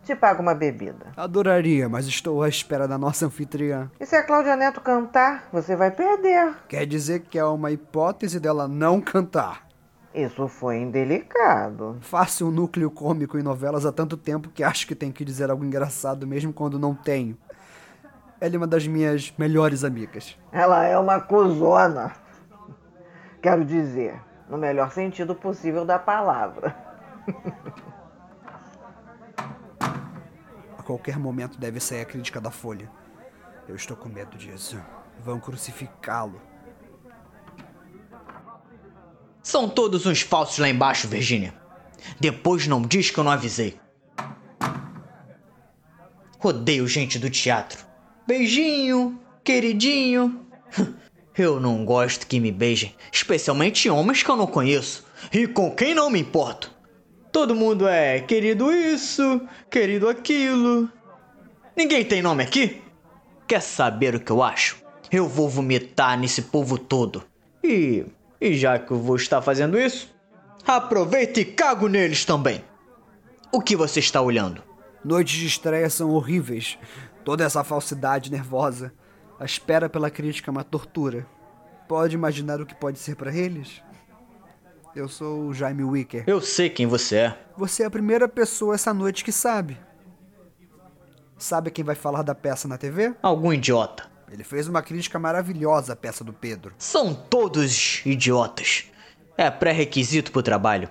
[0.08, 1.08] te pago uma bebida.
[1.18, 3.92] Adoraria, mas estou à espera da nossa anfitriã.
[4.00, 6.56] E se a Cláudia Neto cantar, você vai perder.
[6.70, 9.68] Quer dizer que é uma hipótese dela não cantar.
[10.16, 11.98] Isso foi indelicado.
[12.00, 15.52] Faço um núcleo cômico em novelas há tanto tempo que acho que tenho que dizer
[15.52, 17.38] algo engraçado mesmo quando não tenho.
[18.40, 20.38] Ela é uma das minhas melhores amigas.
[20.54, 22.14] Ela é uma cuzona.
[23.42, 26.74] Quero dizer, no melhor sentido possível da palavra.
[30.88, 32.90] Qualquer momento deve sair a crítica da Folha.
[33.68, 34.80] Eu estou com medo disso.
[35.20, 36.42] Vão crucificá-lo.
[39.44, 41.54] São todos uns falsos lá embaixo, Virgínia.
[42.22, 43.78] Depois não diz que eu não avisei.
[46.42, 47.86] Odeio gente do teatro.
[48.26, 50.48] Beijinho, queridinho.
[51.38, 55.94] Eu não gosto que me beijem, especialmente homens que eu não conheço e com quem
[55.94, 56.76] não me importo.
[57.32, 60.90] Todo mundo é querido isso, querido aquilo.
[61.76, 62.82] Ninguém tem nome aqui?
[63.48, 64.78] Quer saber o que eu acho?
[65.12, 67.24] Eu vou vomitar nesse povo todo.
[67.64, 68.06] E,
[68.42, 70.14] e já que eu vou estar fazendo isso,
[70.66, 72.64] aproveita e cago neles também.
[73.52, 74.62] O que você está olhando?
[75.04, 76.78] Noites de estreia são horríveis.
[77.24, 78.92] Toda essa falsidade nervosa.
[79.40, 81.26] A espera pela crítica é uma tortura.
[81.88, 83.82] Pode imaginar o que pode ser para eles?
[84.98, 86.24] Eu sou o Jaime Wicker.
[86.26, 87.38] Eu sei quem você é.
[87.56, 89.78] Você é a primeira pessoa essa noite que sabe.
[91.38, 93.14] Sabe quem vai falar da peça na TV?
[93.22, 94.10] Algum idiota.
[94.32, 96.74] Ele fez uma crítica maravilhosa à peça do Pedro.
[96.80, 98.86] São todos idiotas.
[99.38, 100.90] É pré-requisito pro trabalho.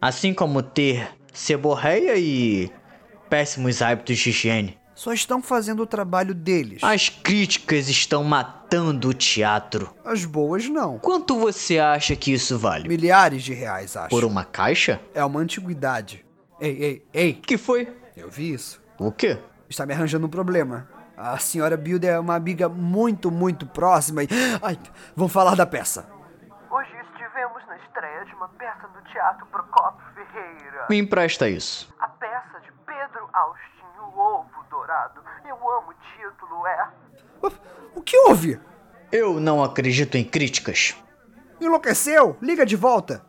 [0.00, 2.70] Assim como ter seborreia e
[3.28, 4.78] péssimos hábitos de higiene.
[5.02, 6.80] Só estão fazendo o trabalho deles.
[6.80, 9.92] As críticas estão matando o teatro.
[10.04, 10.96] As boas não.
[11.00, 12.88] Quanto você acha que isso vale?
[12.88, 14.10] Milhares de reais, acho.
[14.10, 15.00] Por uma caixa?
[15.12, 16.24] É uma antiguidade.
[16.60, 17.32] Ei, ei, ei.
[17.32, 17.92] Que foi?
[18.16, 18.80] Eu vi isso.
[18.96, 19.40] O quê?
[19.68, 20.88] Está me arranjando um problema.
[21.16, 24.28] A senhora Builder é uma amiga muito, muito próxima e...
[24.62, 24.78] Ai,
[25.16, 26.08] vamos falar da peça.
[26.70, 30.86] Hoje estivemos na estreia de uma peça do Teatro Procopio Ferreira.
[30.88, 31.92] Me empresta isso.
[31.98, 35.20] A peça de Pedro Austin, O Ovo Dourado.
[35.44, 36.88] Eu amo o título, é.
[37.94, 38.60] O que houve?
[39.10, 40.96] Eu não acredito em críticas.
[41.60, 42.36] Enlouqueceu?
[42.40, 43.24] Liga de volta.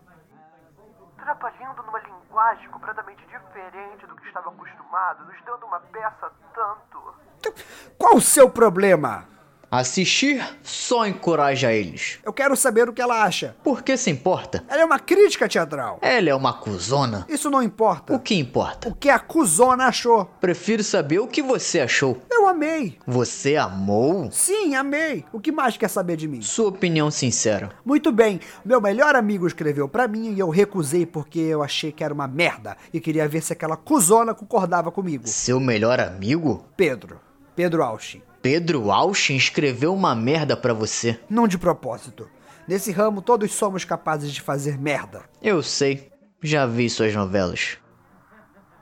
[1.17, 7.53] Trabalhando numa linguagem completamente diferente do que estava acostumado, nos dando uma peça tanto.
[7.97, 9.27] Qual o seu problema?
[9.69, 12.19] Assistir só encoraja eles.
[12.23, 13.55] Eu quero saber o que ela acha.
[13.63, 14.63] Por que se importa?
[14.67, 15.97] Ela é uma crítica teatral.
[15.99, 17.25] Ela é uma cuzona.
[17.27, 18.13] Isso não importa.
[18.13, 18.87] O que importa?
[18.87, 20.25] O que a cuzona achou.
[20.39, 22.21] Prefiro saber o que você achou.
[22.43, 22.99] Eu amei.
[23.07, 24.29] Você amou?
[24.29, 25.23] Sim, amei.
[25.31, 26.41] O que mais quer saber de mim?
[26.41, 27.69] Sua opinião sincera.
[27.85, 28.41] Muito bem.
[28.65, 32.27] Meu melhor amigo escreveu pra mim e eu recusei porque eu achei que era uma
[32.27, 35.25] merda e queria ver se aquela cuzona concordava comigo.
[35.25, 36.65] Seu melhor amigo?
[36.75, 37.21] Pedro.
[37.55, 38.21] Pedro Austin.
[38.41, 41.17] Pedro Austin escreveu uma merda pra você.
[41.29, 42.29] Não de propósito.
[42.67, 45.23] Nesse ramo todos somos capazes de fazer merda.
[45.41, 46.11] Eu sei.
[46.41, 47.77] Já vi suas novelas.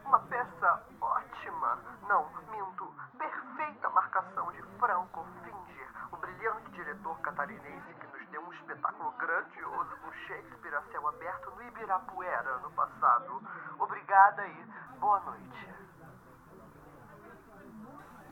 [0.03, 1.77] Uma peça ótima.
[2.09, 2.89] Não, minto.
[3.19, 9.93] Perfeita marcação de Franco Finger, o brilhante diretor catarinense que nos deu um espetáculo grandioso
[10.01, 13.41] com Shakespeare a céu aberto no Ibirapuera no passado.
[13.79, 15.67] Obrigada e boa noite.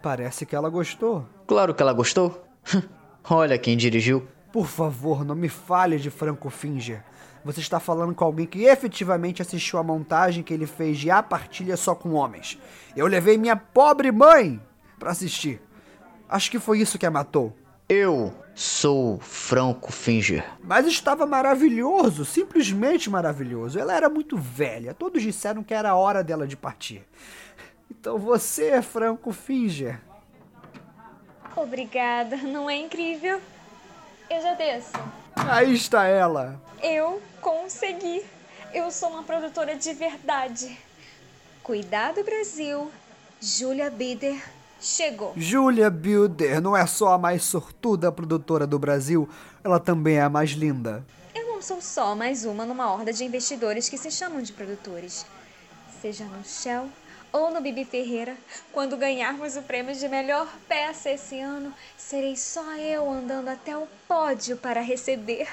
[0.03, 1.27] Parece que ela gostou.
[1.47, 2.45] Claro que ela gostou.
[3.27, 4.27] Olha quem dirigiu.
[4.53, 7.03] Por favor, não me fale de Franco Finger.
[7.43, 11.23] Você está falando com alguém que efetivamente assistiu a montagem que ele fez de A
[11.23, 12.59] Partilha Só com Homens.
[12.95, 14.61] Eu levei minha pobre mãe
[14.99, 15.59] para assistir.
[16.27, 17.55] Acho que foi isso que a matou.
[17.89, 20.47] Eu sou Franco Finger.
[20.61, 23.79] Mas estava maravilhoso, simplesmente maravilhoso.
[23.79, 24.93] Ela era muito velha.
[24.93, 27.03] Todos disseram que era a hora dela de partir.
[27.89, 29.99] Então você é Franco Finger.
[31.55, 33.41] Obrigada, não é incrível?
[34.29, 34.93] Eu já desço.
[35.35, 36.61] Aí está ela.
[36.83, 38.23] Eu consegui.
[38.71, 40.77] Eu sou uma produtora de verdade.
[41.63, 42.91] Cuidado, Brasil.
[43.41, 44.39] Júlia Bider
[44.79, 45.33] chegou.
[45.35, 49.27] Julia Builder não é só a mais sortuda produtora do Brasil,
[49.63, 51.05] ela também é a mais linda.
[51.35, 55.25] Eu não sou só mais uma numa horda de investidores que se chamam de produtores.
[56.01, 56.87] Seja no Shell
[57.31, 58.35] ou no Bibi Ferreira.
[58.71, 63.87] Quando ganharmos o prêmio de melhor peça esse ano, serei só eu andando até o
[64.07, 65.47] pódio para receber.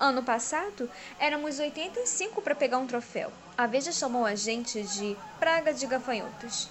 [0.00, 3.32] Ano passado, éramos 85 para pegar um troféu.
[3.56, 6.68] A Veja chamou a gente de Praga de Gafanhotos.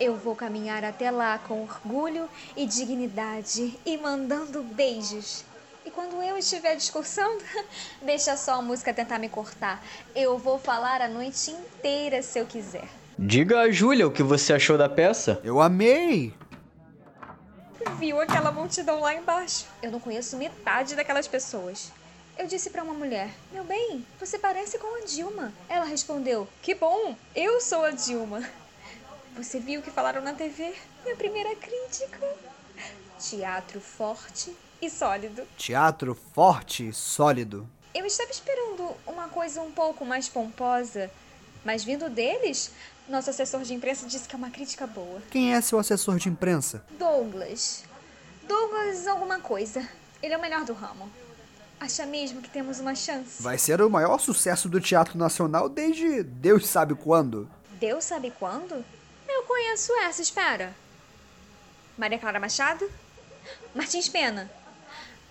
[0.00, 5.44] Eu vou caminhar até lá com orgulho e dignidade e mandando beijos.
[5.84, 7.44] E quando eu estiver discursando,
[8.00, 9.84] deixa só a música tentar me cortar.
[10.16, 12.88] Eu vou falar a noite inteira se eu quiser.
[13.18, 15.38] Diga a Júlia o que você achou da peça.
[15.44, 16.32] Eu amei!
[17.98, 19.66] Viu aquela multidão lá embaixo?
[19.82, 21.92] Eu não conheço metade daquelas pessoas.
[22.38, 25.52] Eu disse para uma mulher: Meu bem, você parece com a Dilma.
[25.68, 28.42] Ela respondeu: Que bom, eu sou a Dilma.
[29.36, 30.74] Você viu o que falaram na TV?
[31.04, 32.18] Minha primeira crítica.
[33.18, 35.42] Teatro forte e sólido.
[35.56, 37.68] Teatro forte e sólido.
[37.94, 41.10] Eu estava esperando uma coisa um pouco mais pomposa,
[41.64, 42.70] mas vindo deles,
[43.08, 45.20] nosso assessor de imprensa disse que é uma crítica boa.
[45.30, 46.84] Quem é seu assessor de imprensa?
[46.98, 47.84] Douglas.
[48.46, 49.86] Douglas alguma coisa.
[50.22, 51.10] Ele é o melhor do ramo.
[51.78, 53.42] Acha mesmo que temos uma chance?
[53.42, 57.48] Vai ser o maior sucesso do Teatro Nacional desde Deus sabe quando.
[57.78, 58.84] Deus sabe quando?
[59.50, 60.72] Conheço essa, espera.
[61.98, 62.88] Maria Clara Machado?
[63.74, 64.48] Martins Pena.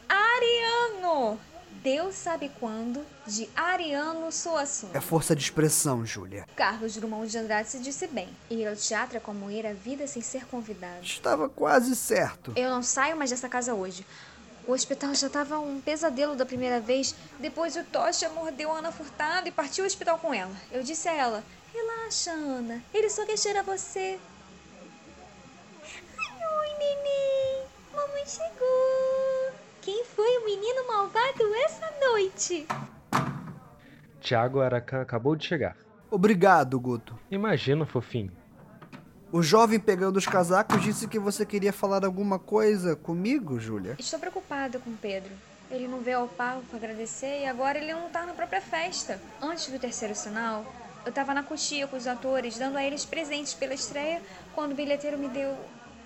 [0.09, 1.39] Ariano!
[1.81, 4.91] Deus sabe quando, de Ariano Suassuna.
[4.93, 6.45] É força de expressão, Júlia.
[6.53, 8.27] Carlos Drummond de Andrade se disse bem.
[8.49, 11.01] Ir ao teatro é como ir à vida sem ser convidado.
[11.01, 12.51] Estava quase certo.
[12.57, 14.05] Eu não saio mais dessa casa hoje.
[14.67, 17.15] O hospital já estava um pesadelo da primeira vez.
[17.39, 20.53] Depois o Tocha mordeu a Ana Furtado e partiu ao hospital com ela.
[20.73, 21.41] Eu disse a ela:
[21.73, 22.81] Relaxa, Ana.
[22.93, 24.19] Ele só quer cheirar você.
[25.83, 27.63] Ai, oi, neném.
[27.93, 29.53] Mamãe chegou.
[29.81, 32.67] Quem foi o menino malvado essa noite?
[34.19, 35.75] Tiago Aracan acabou de chegar.
[36.11, 37.17] Obrigado, Guto.
[37.31, 38.31] Imagina, fofinho.
[39.31, 43.95] O jovem pegando os casacos disse que você queria falar alguma coisa comigo, Júlia.
[43.99, 45.31] Estou preocupada com o Pedro.
[45.69, 49.21] Ele não veio ao palco agradecer e agora ele não tá na própria festa.
[49.39, 50.65] Antes do terceiro sinal,
[51.09, 54.21] eu tava na coxia com os atores, dando a eles presentes pela estreia,
[54.53, 55.57] quando o bilheteiro me deu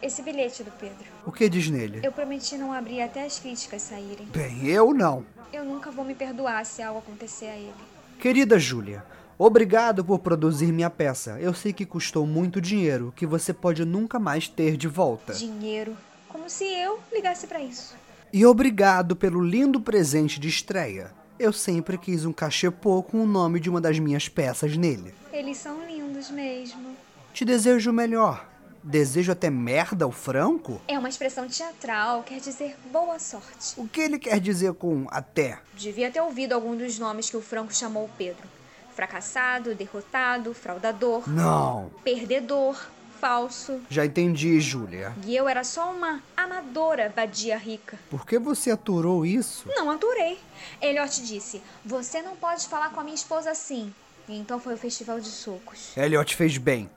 [0.02, 1.06] esse bilhete do Pedro.
[1.26, 2.00] O que diz nele?
[2.02, 4.26] Eu prometi não abrir até as críticas saírem.
[4.28, 5.26] Bem, eu não.
[5.52, 7.74] Eu nunca vou me perdoar se algo acontecer a ele.
[8.18, 9.04] Querida Júlia,
[9.38, 11.38] obrigado por produzir minha peça.
[11.40, 15.34] Eu sei que custou muito dinheiro, que você pode nunca mais ter de volta.
[15.34, 15.98] Dinheiro.
[16.30, 17.94] Como se eu ligasse pra isso.
[18.32, 21.12] E obrigado pelo lindo presente de estreia.
[21.44, 25.14] Eu sempre quis um cachepô com o nome de uma das minhas peças nele.
[25.30, 26.96] Eles são lindos mesmo.
[27.34, 28.48] Te desejo o melhor.
[28.82, 30.80] Desejo até merda ao Franco?
[30.88, 33.74] É uma expressão teatral, quer dizer boa sorte.
[33.76, 35.60] O que ele quer dizer com até?
[35.74, 38.48] Devia ter ouvido algum dos nomes que o Franco chamou o Pedro:
[38.96, 41.92] fracassado, derrotado, fraudador, Não.
[42.06, 42.80] perdedor,
[43.24, 43.80] falso.
[43.90, 45.14] Já entendi, Júlia.
[45.26, 47.98] E eu era só uma amadora vadia rica.
[48.10, 49.70] Por que você aturou isso?
[49.74, 50.38] Não aturei.
[50.82, 53.94] Elliot disse: Você não pode falar com a minha esposa assim.
[54.28, 55.96] E então foi o festival de socos.
[55.96, 56.90] Elliot fez bem.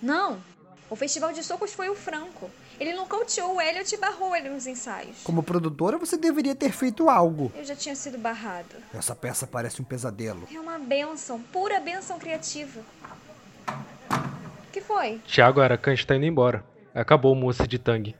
[0.00, 0.42] Não!
[0.88, 2.50] O festival de socos foi o Franco.
[2.80, 5.18] Ele nocauteou o Elliot e barrou ele nos ensaios.
[5.22, 7.52] Como produtora, você deveria ter feito algo.
[7.54, 8.74] Eu já tinha sido barrado.
[8.92, 10.48] Essa peça parece um pesadelo.
[10.52, 12.80] É uma benção, pura benção criativa.
[14.74, 15.20] O que foi?
[15.24, 16.64] Tiago Aracan está indo embora.
[16.92, 18.16] Acabou, moça de tangue.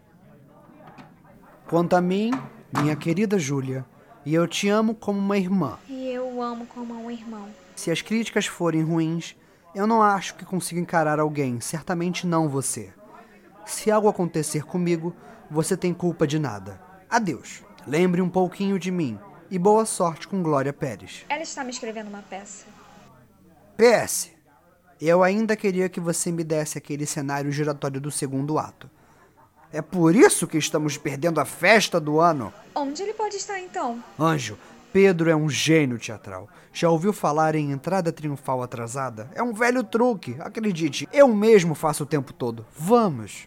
[1.67, 2.31] Quanto a mim,
[2.73, 3.85] minha querida Júlia,
[4.25, 5.81] e eu te amo como uma irmã.
[5.89, 7.49] E eu o amo como um irmão.
[7.75, 9.35] Se as críticas forem ruins,
[9.75, 12.95] eu não acho que consiga encarar alguém, certamente não você.
[13.67, 15.13] Se algo acontecer comigo,
[15.51, 16.81] você tem culpa de nada.
[17.11, 17.65] Adeus.
[17.85, 19.19] Lembre um pouquinho de mim
[19.51, 21.25] e boa sorte com Glória Pérez.
[21.29, 22.67] Ela está me escrevendo uma peça.
[23.77, 24.34] PS.
[25.07, 28.89] Eu ainda queria que você me desse aquele cenário giratório do segundo ato.
[29.71, 32.51] É por isso que estamos perdendo a festa do ano.
[32.75, 34.03] Onde ele pode estar então?
[34.19, 34.57] Anjo,
[34.95, 36.49] Pedro é um gênio teatral.
[36.73, 39.29] Já ouviu falar em entrada triunfal atrasada?
[39.35, 41.07] É um velho truque, acredite.
[41.13, 42.65] Eu mesmo faço o tempo todo.
[42.75, 43.47] Vamos.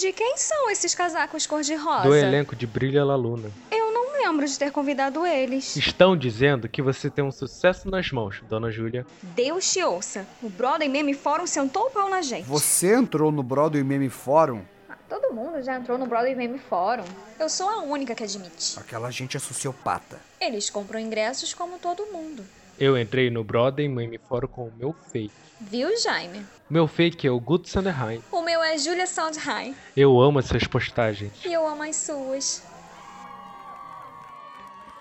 [0.00, 2.04] De quem são esses casacos cor-de-rosa?
[2.08, 3.50] Do elenco de Brilha La Luna.
[3.70, 5.76] Eu não lembro de ter convidado eles.
[5.76, 9.04] Estão dizendo que você tem um sucesso nas mãos, dona Júlia.
[9.22, 10.26] Deus te ouça.
[10.42, 12.46] O Broadway Meme Fórum sentou o pau na gente.
[12.48, 14.62] Você entrou no Broadway Meme Fórum?
[14.88, 17.04] Ah, Todo mundo já entrou no Broadway Meme Fórum.
[17.38, 18.78] Eu sou a única que admite.
[18.80, 20.18] Aquela gente é sociopata.
[20.40, 22.42] Eles compram ingressos como todo mundo.
[22.78, 25.30] Eu entrei no Broadway Meme Fórum com o meu fake.
[25.60, 26.46] Viu, Jaime?
[26.70, 28.22] Meu fake é o Gut Sanderheim.
[28.32, 29.74] O meu é Julia Sondheim.
[29.94, 31.32] Eu amo essas postagens.
[31.44, 32.62] E eu amo as suas.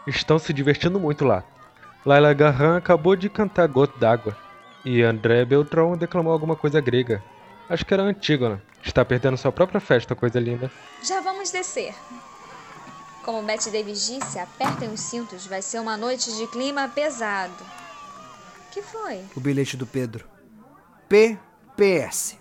[0.05, 1.43] Estão se divertindo muito lá.
[2.05, 4.35] Laila Garran acabou de cantar Gota d'Água.
[4.83, 7.23] E André Beltrão declamou alguma coisa grega.
[7.69, 8.61] Acho que era Antígona.
[8.83, 10.69] Está perdendo sua própria festa, coisa linda.
[11.03, 11.93] Já vamos descer.
[13.23, 17.53] Como Betty Davis disse, apertem os cintos, vai ser uma noite de clima pesado.
[18.71, 19.23] Que foi?
[19.35, 20.25] O bilhete do Pedro.
[21.09, 22.37] PPS.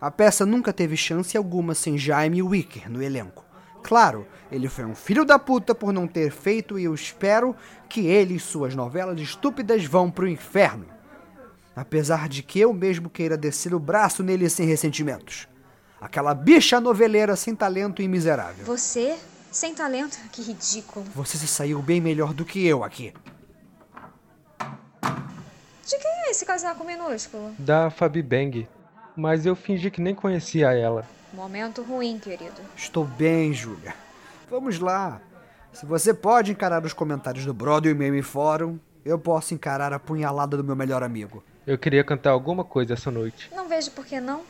[0.00, 3.44] A peça nunca teve chance alguma sem Jaime Wicker no elenco.
[3.82, 7.56] Claro, ele foi um filho da puta por não ter feito e eu espero
[7.88, 10.86] que ele e suas novelas estúpidas vão pro inferno.
[11.74, 15.48] Apesar de que eu mesmo queira descer o braço nele sem ressentimentos.
[16.00, 18.64] Aquela bicha noveleira sem talento e miserável.
[18.64, 19.16] Você?
[19.50, 20.16] Sem talento?
[20.30, 21.04] Que ridículo.
[21.16, 23.12] Você se saiu bem melhor do que eu aqui.
[25.88, 27.54] De quem é esse casaco minúsculo?
[27.58, 28.68] Da Fabi Bang.
[29.16, 31.08] Mas eu fingi que nem conhecia ela.
[31.32, 32.60] Momento ruim, querido.
[32.76, 33.94] Estou bem, Júlia.
[34.50, 35.18] Vamos lá.
[35.72, 40.58] Se você pode encarar os comentários do Broadway Meme Fórum, eu posso encarar a punhalada
[40.58, 41.42] do meu melhor amigo.
[41.66, 43.50] Eu queria cantar alguma coisa essa noite.
[43.56, 44.42] Não vejo por que não.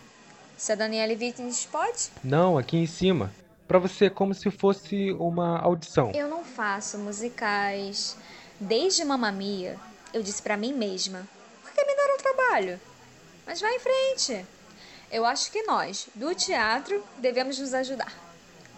[0.57, 2.11] Se a Daniela Vittins pode?
[2.25, 3.31] Não, aqui em cima.
[3.69, 6.11] Pra você é como se fosse uma audição.
[6.17, 8.17] Eu não faço musicais.
[8.59, 9.77] Desde Mamma Mia,
[10.13, 11.27] eu disse pra mim mesma:
[11.63, 12.81] por que me dar um trabalho?
[13.47, 14.47] Mas vai em frente.
[15.11, 18.13] Eu acho que nós, do teatro, devemos nos ajudar.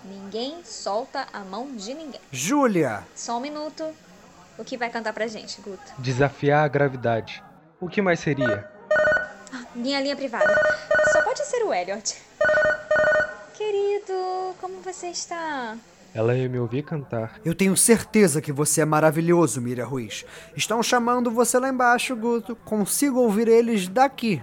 [0.05, 2.21] Ninguém solta a mão de ninguém.
[2.31, 3.05] Júlia!
[3.15, 3.93] Só um minuto.
[4.57, 5.93] O que vai cantar pra gente, Guto?
[5.99, 7.43] Desafiar a gravidade.
[7.81, 8.71] O que mais seria?
[9.75, 10.55] Minha linha privada.
[11.13, 12.17] Só pode ser o Elliot.
[13.55, 15.77] Querido, como você está?
[16.13, 17.41] Ela ia me ouvir cantar.
[17.45, 20.25] Eu tenho certeza que você é maravilhoso, Miriam Ruiz.
[20.57, 22.57] Estão chamando você lá embaixo, Guto.
[22.57, 24.43] Consigo ouvir eles daqui.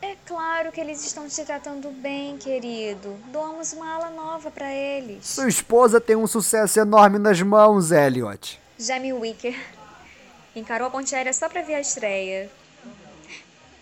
[0.00, 3.14] É claro que eles estão te tratando bem, querido.
[3.30, 5.26] Doamos uma ala nova pra eles.
[5.26, 8.58] Sua esposa tem um sucesso enorme nas mãos, Elliot.
[8.78, 9.54] Jamie Wicker.
[10.56, 12.50] Encarou a ponte aérea só pra ver a estreia.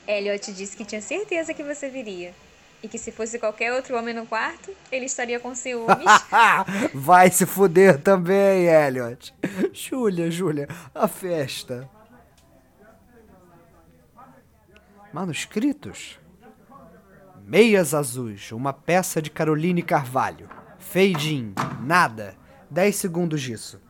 [0.08, 2.34] Elliot disse que tinha certeza que você viria.
[2.82, 6.04] E que se fosse qualquer outro homem no quarto, ele estaria com ciúmes.
[6.94, 9.34] Vai se fuder também, Elliot.
[9.72, 11.90] Júlia, Júlia, a festa.
[15.12, 16.20] Manuscritos?
[17.44, 20.48] Meias Azuis, uma peça de Caroline Carvalho.
[20.78, 22.36] Fade in, nada.
[22.70, 23.80] 10 segundos disso.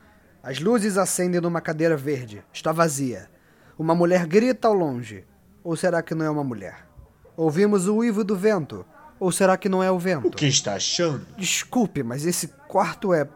[0.42, 2.42] As luzes acendem numa cadeira verde.
[2.52, 3.28] Está vazia.
[3.76, 5.26] Uma mulher grita ao longe.
[5.62, 6.87] Ou será que não é uma mulher?
[7.38, 8.84] Ouvimos o uivo do vento.
[9.20, 10.26] Ou será que não é o vento?
[10.26, 11.24] O que está achando?
[11.36, 13.28] Desculpe, mas esse quarto é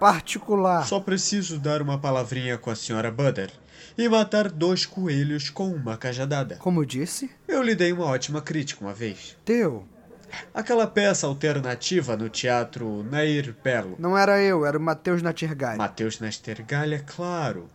[0.00, 0.84] particular.
[0.84, 3.52] Só preciso dar uma palavrinha com a senhora Butter
[3.96, 6.56] e matar dois coelhos com uma cajadada.
[6.56, 7.30] Como disse?
[7.46, 9.36] Eu lhe dei uma ótima crítica uma vez.
[9.44, 9.86] Teu.
[10.52, 13.94] Aquela peça alternativa no teatro Nair Belo.
[13.96, 15.76] Não era eu, era o Matheus Natirgai.
[15.76, 17.68] Matheus Nastergalha, claro.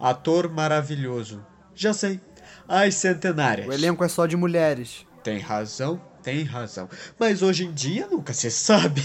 [0.00, 1.44] Ator maravilhoso.
[1.74, 2.18] Já sei.
[2.66, 3.68] As centenárias.
[3.68, 5.04] O elenco é só de mulheres.
[5.22, 6.88] Tem razão, tem razão.
[7.18, 9.02] Mas hoje em dia nunca se sabe.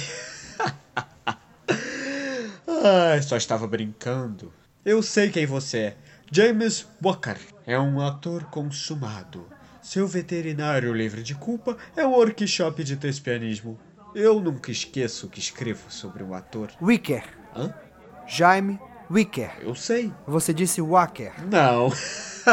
[2.68, 4.54] Ai, só estava brincando.
[4.86, 5.98] Eu sei quem você é.
[6.32, 9.48] James Walker é um ator consumado.
[9.82, 13.78] Seu veterinário livre de culpa é um workshop de tespianismo.
[14.16, 16.72] Eu nunca esqueço que escrevo sobre um ator.
[16.82, 17.24] Wicker.
[17.56, 17.74] Hã?
[18.26, 18.80] Jaime
[19.12, 19.52] Wicker.
[19.62, 20.12] Eu sei.
[20.26, 21.32] Você disse Walker.
[21.52, 21.92] Não.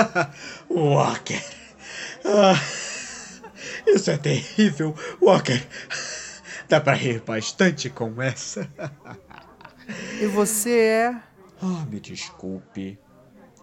[0.69, 1.43] Walker.
[2.25, 2.55] Ah,
[3.87, 5.61] isso é terrível, Walker.
[6.69, 8.69] Dá pra rir bastante com essa.
[10.21, 11.15] E você é
[11.61, 12.99] Ah, me desculpe.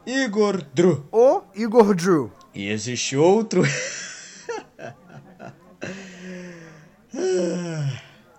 [0.05, 1.07] Igor Drew.
[1.12, 2.31] o Igor Drew.
[2.53, 3.62] E existe outro.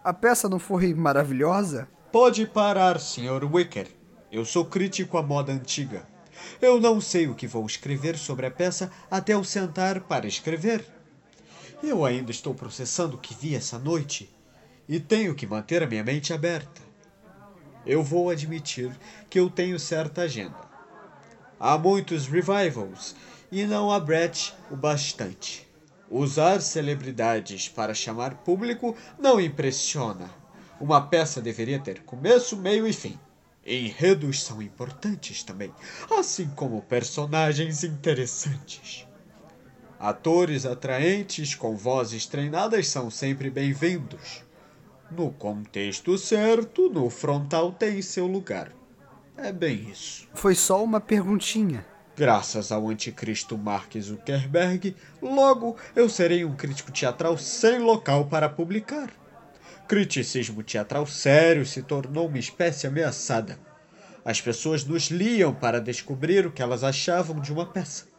[0.02, 1.88] A peça não foi maravilhosa?
[2.12, 3.44] Pode parar, Sr.
[3.52, 3.88] Wicker.
[4.32, 6.06] Eu sou crítico à moda antiga.
[6.60, 10.84] Eu não sei o que vou escrever sobre a peça até eu sentar para escrever.
[11.82, 14.28] Eu ainda estou processando o que vi essa noite
[14.86, 16.82] e tenho que manter a minha mente aberta.
[17.86, 18.92] Eu vou admitir
[19.30, 20.60] que eu tenho certa agenda.
[21.58, 23.16] Há muitos revivals
[23.50, 25.66] e não há Brett o bastante.
[26.10, 30.28] Usar celebridades para chamar público não impressiona.
[30.78, 33.18] Uma peça deveria ter começo, meio e fim.
[33.64, 35.72] Enredos são importantes também,
[36.10, 39.06] assim como personagens interessantes.
[40.00, 44.42] Atores atraentes com vozes treinadas são sempre bem-vindos.
[45.10, 48.72] No contexto certo, no frontal tem seu lugar.
[49.36, 50.26] É bem isso.
[50.32, 51.84] Foi só uma perguntinha.
[52.16, 59.10] Graças ao anticristo Mark Zuckerberg, logo eu serei um crítico teatral sem local para publicar.
[59.86, 63.58] Criticismo teatral sério se tornou uma espécie ameaçada.
[64.24, 68.09] As pessoas nos liam para descobrir o que elas achavam de uma peça.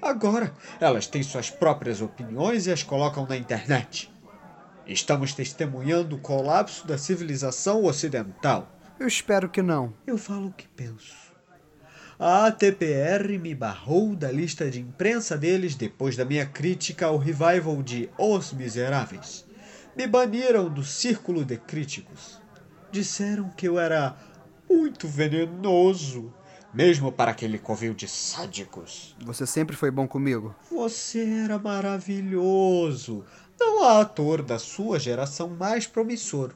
[0.00, 4.10] Agora, elas têm suas próprias opiniões e as colocam na internet.
[4.86, 8.68] Estamos testemunhando o colapso da civilização ocidental.
[8.98, 9.92] Eu espero que não.
[10.06, 11.14] Eu falo o que penso.
[12.18, 17.80] A ATPR me barrou da lista de imprensa deles depois da minha crítica ao revival
[17.82, 19.46] de Os Miseráveis.
[19.96, 22.40] Me baniram do círculo de críticos.
[22.90, 24.16] Disseram que eu era
[24.68, 26.32] muito venenoso,
[26.72, 29.16] mesmo para aquele covil de sádicos.
[29.20, 30.54] Você sempre foi bom comigo.
[30.70, 33.24] Você era maravilhoso.
[33.58, 36.52] Não há ator da sua geração mais promissor.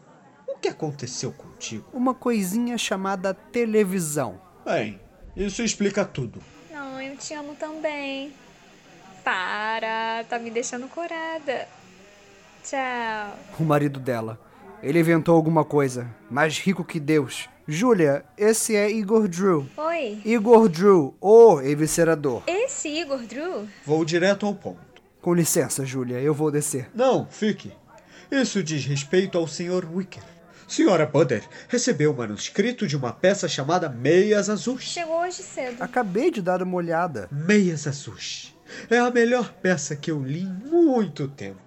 [0.47, 1.85] O que aconteceu contigo?
[1.93, 4.41] Uma coisinha chamada televisão.
[4.65, 5.01] Bem,
[5.37, 6.41] isso explica tudo.
[6.71, 8.33] Não, eu te amo também.
[9.25, 11.69] Para, tá me deixando corada.
[12.63, 13.39] Tchau.
[13.59, 14.39] O marido dela.
[14.83, 16.09] Ele inventou alguma coisa.
[16.28, 17.49] Mais rico que Deus.
[17.68, 19.68] Júlia, esse é Igor Drew.
[19.76, 20.20] Oi.
[20.24, 22.43] Igor Drew, o eviscerador.
[22.49, 23.68] Esse Igor Drew?
[23.87, 25.01] Vou direto ao ponto.
[25.20, 26.91] Com licença, Júlia, eu vou descer.
[26.93, 27.72] Não, fique.
[28.30, 29.87] Isso diz respeito ao Sr.
[29.95, 30.22] Wicker.
[30.66, 34.83] Senhora Butter recebeu o manuscrito de uma peça chamada Meias Azuis.
[34.83, 35.80] Chegou hoje cedo.
[35.80, 37.28] Acabei de dar uma olhada.
[37.30, 38.57] Meias Azuis.
[38.91, 41.61] É a melhor peça que eu li em muito tempo.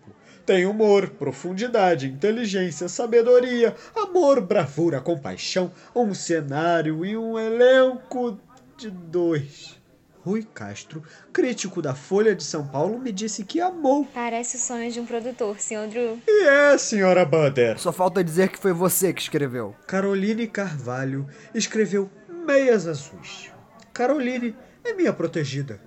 [0.45, 8.39] Tem humor, profundidade, inteligência, sabedoria, amor, bravura, compaixão, um cenário e um elenco
[8.77, 9.81] de dois.
[10.25, 14.07] Rui Castro, crítico da Folha de São Paulo, me disse que amou.
[14.13, 15.87] Parece o sonho de um produtor, Sr.
[15.87, 16.19] Drew.
[16.27, 17.79] E é, senhora Butter.
[17.79, 19.75] Só falta dizer que foi você que escreveu.
[19.87, 23.51] Caroline Carvalho escreveu Meias Azuis.
[23.93, 25.79] Caroline é minha protegida.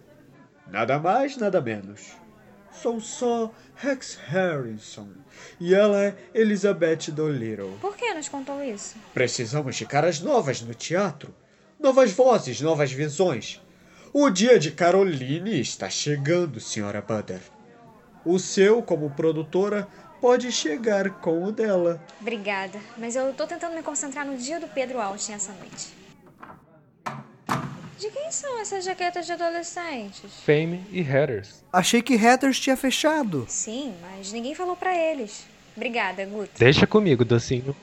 [0.68, 2.16] Nada mais, nada menos.
[2.70, 5.08] Sou só Rex Harrison
[5.60, 7.78] e ela é Elizabeth Dolittle.
[7.80, 8.96] Por que nos contou isso?
[9.14, 11.32] Precisamos de caras novas no teatro.
[11.78, 13.62] Novas vozes, novas visões.
[14.12, 17.40] O dia de Caroline está chegando, senhora Butter.
[18.24, 19.86] O seu, como produtora,
[20.20, 22.02] pode chegar com o dela.
[22.20, 26.07] Obrigada, mas eu tô tentando me concentrar no dia do Pedro Austin essa noite.
[27.98, 30.32] De quem são essas jaquetas de adolescentes?
[30.44, 31.64] Fame e Headers.
[31.72, 33.44] Achei que Hatters tinha fechado.
[33.48, 35.44] Sim, mas ninguém falou pra eles.
[35.76, 36.50] Obrigada, Guto.
[36.56, 37.74] Deixa comigo, docinho.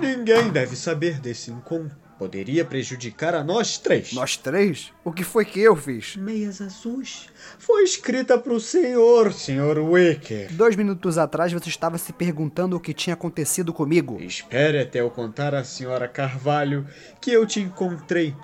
[0.00, 2.03] Ninguém deve saber desse encontro.
[2.18, 4.12] Poderia prejudicar a nós três.
[4.12, 4.92] Nós três?
[5.04, 6.16] O que foi que eu fiz?
[6.16, 7.26] Meias azuis
[7.58, 10.52] foi escrita para o senhor, senhor Wicker.
[10.52, 14.20] Dois minutos atrás você estava se perguntando o que tinha acontecido comigo.
[14.20, 16.86] Espere até eu contar à senhora Carvalho
[17.20, 18.34] que eu te encontrei.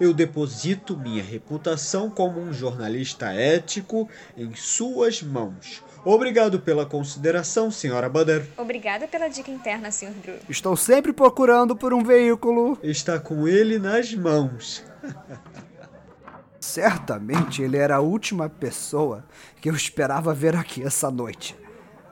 [0.00, 5.82] Eu deposito minha reputação como um jornalista ético em suas mãos.
[6.04, 8.48] Obrigado pela consideração, senhora Butter.
[8.56, 10.10] Obrigada pela dica interna, Sr.
[10.20, 10.36] Drew.
[10.48, 12.76] Estou sempre procurando por um veículo.
[12.82, 14.84] Está com ele nas mãos.
[16.58, 19.24] Certamente ele era a última pessoa
[19.60, 21.56] que eu esperava ver aqui essa noite.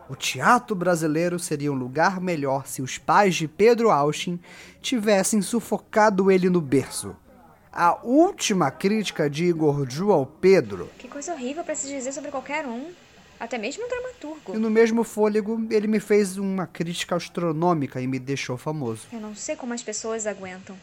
[0.09, 4.41] O teatro brasileiro seria um lugar melhor se os pais de Pedro Austin
[4.81, 7.17] tivessem sufocado ele no berço.
[7.73, 12.33] A última crítica de Igor Drew ao Pedro, Que coisa horrível pra se dizer sobre
[12.33, 12.91] qualquer um.
[13.41, 14.55] Até mesmo um dramaturgo.
[14.55, 19.07] e no mesmo fôlego ele me fez uma crítica astronômica e me deixou famoso.
[19.11, 20.77] Eu não sei como as pessoas aguentam.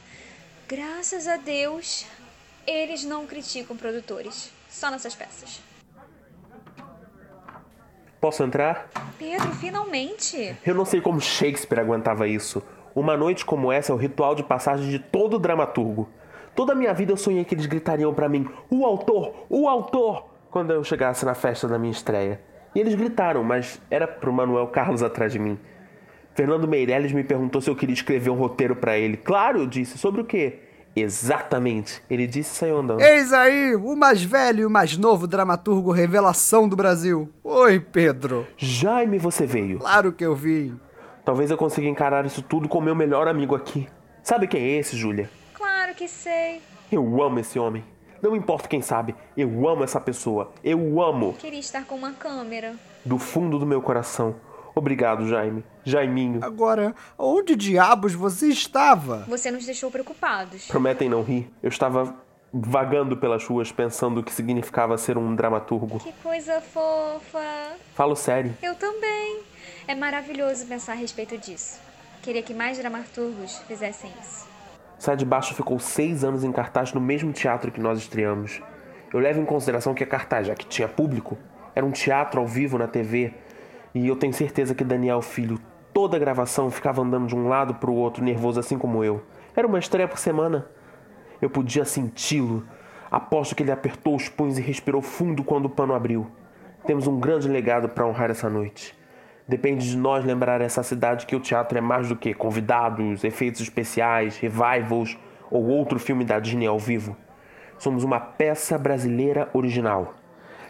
[0.67, 2.07] Graças a Deus,
[2.65, 4.51] eles não criticam produtores.
[4.67, 5.61] Só nessas peças.
[8.19, 8.89] Posso entrar?
[9.19, 10.57] Pedro, finalmente!
[10.65, 12.63] Eu não sei como Shakespeare aguentava isso.
[12.95, 16.09] Uma noite como essa é o ritual de passagem de todo dramaturgo.
[16.55, 20.25] Toda a minha vida eu sonhei que eles gritariam pra mim: "O autor, o autor!"
[20.49, 22.41] quando eu chegasse na festa da minha estreia.
[22.77, 25.57] E eles gritaram, mas era pro Manuel Carlos atrás de mim.
[26.35, 29.17] Fernando Meirelles me perguntou se eu queria escrever um roteiro pra ele.
[29.17, 29.97] Claro, eu disse.
[29.97, 30.59] Sobre o quê?
[30.95, 32.03] Exatamente.
[32.07, 33.01] Ele disse e saiu andando.
[33.01, 37.27] Eis aí, o mais velho e o mais novo dramaturgo revelação do Brasil.
[37.43, 38.45] Oi, Pedro.
[38.55, 39.79] Jaime, você veio.
[39.79, 40.79] Claro que eu vim.
[41.25, 43.87] Talvez eu consiga encarar isso tudo com meu melhor amigo aqui.
[44.21, 45.27] Sabe quem é esse, Júlia?
[45.55, 46.61] Claro que sei.
[46.91, 47.83] Eu amo esse homem.
[48.21, 50.51] Não importa quem sabe, eu amo essa pessoa.
[50.63, 51.33] Eu amo.
[51.33, 52.75] Queria estar com uma câmera.
[53.05, 54.35] Do fundo do meu coração.
[54.75, 55.63] Obrigado, Jaime.
[55.83, 56.39] Jaiminho.
[56.43, 59.25] Agora, onde diabos você estava?
[59.27, 60.67] Você nos deixou preocupados.
[60.67, 61.51] Prometem não rir.
[61.63, 62.15] Eu estava
[62.53, 65.99] vagando pelas ruas pensando o que significava ser um dramaturgo.
[65.99, 67.73] Que coisa fofa.
[67.93, 68.55] Falo sério.
[68.61, 69.41] Eu também.
[69.87, 71.79] É maravilhoso pensar a respeito disso.
[72.21, 74.46] Queria que mais dramaturgos fizessem isso.
[74.99, 78.61] Sai de Baixo ficou seis anos em cartaz no mesmo teatro que nós estreamos.
[79.13, 81.37] Eu levo em consideração que é cartaz, já que tinha público.
[81.75, 83.33] Era um teatro ao vivo na TV.
[83.93, 85.59] E eu tenho certeza que Daniel Filho,
[85.93, 89.23] toda a gravação, ficava andando de um lado para o outro, nervoso assim como eu.
[89.55, 90.67] Era uma estreia por semana.
[91.39, 92.65] Eu podia senti-lo.
[93.09, 96.27] Aposto que ele apertou os punhos e respirou fundo quando o pano abriu.
[96.87, 98.96] Temos um grande legado para honrar essa noite.
[99.47, 103.61] Depende de nós lembrar essa cidade que o teatro é mais do que convidados, efeitos
[103.61, 105.17] especiais, revivals
[105.49, 107.15] ou outro filme da Disney ao vivo.
[107.79, 110.15] Somos uma peça brasileira original.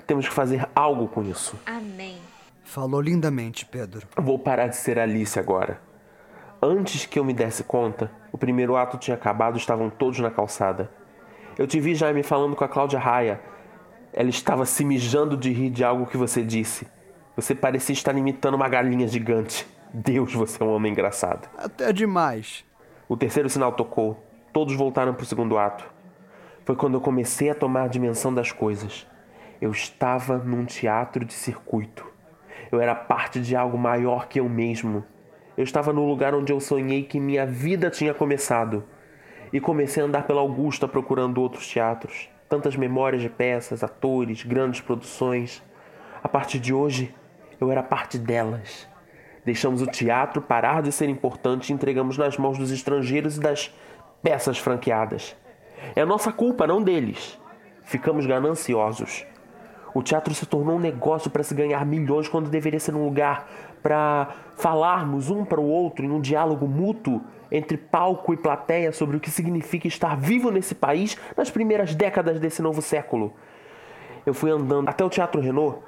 [0.05, 1.57] Temos que fazer algo com isso.
[1.65, 2.17] Amém.
[2.63, 4.05] Falou lindamente, Pedro.
[4.15, 5.81] Vou parar de ser Alice agora.
[6.61, 10.29] Antes que eu me desse conta, o primeiro ato tinha acabado e estavam todos na
[10.29, 10.91] calçada.
[11.57, 13.41] Eu te vi, Jaime, falando com a Cláudia Raia.
[14.13, 16.87] Ela estava se mijando de rir de algo que você disse.
[17.37, 19.67] Você parecia estar imitando uma galinha gigante.
[19.93, 21.47] Deus, você é um homem engraçado.
[21.55, 22.65] Até demais.
[23.07, 24.25] O terceiro sinal tocou.
[24.51, 25.85] Todos voltaram para o segundo ato.
[26.65, 29.05] Foi quando eu comecei a tomar a dimensão das coisas.
[29.61, 32.03] Eu estava num teatro de circuito.
[32.71, 35.05] Eu era parte de algo maior que eu mesmo.
[35.55, 38.83] Eu estava no lugar onde eu sonhei que minha vida tinha começado.
[39.53, 42.29] E comecei a andar pela Augusta procurando outros teatros.
[42.49, 45.61] Tantas memórias de peças, atores, grandes produções.
[46.23, 47.13] A partir de hoje,
[47.59, 48.87] eu era parte delas.
[49.45, 53.73] Deixamos o teatro parar de ser importante e entregamos nas mãos dos estrangeiros e das
[54.21, 55.35] peças franqueadas.
[55.95, 57.39] É nossa culpa, não deles.
[57.83, 59.25] Ficamos gananciosos.
[59.93, 63.47] O teatro se tornou um negócio para se ganhar milhões quando deveria ser um lugar
[63.81, 69.17] para falarmos um para o outro em um diálogo mútuo entre palco e plateia sobre
[69.17, 73.33] o que significa estar vivo nesse país nas primeiras décadas desse novo século.
[74.25, 75.79] Eu fui andando até o Teatro Renault.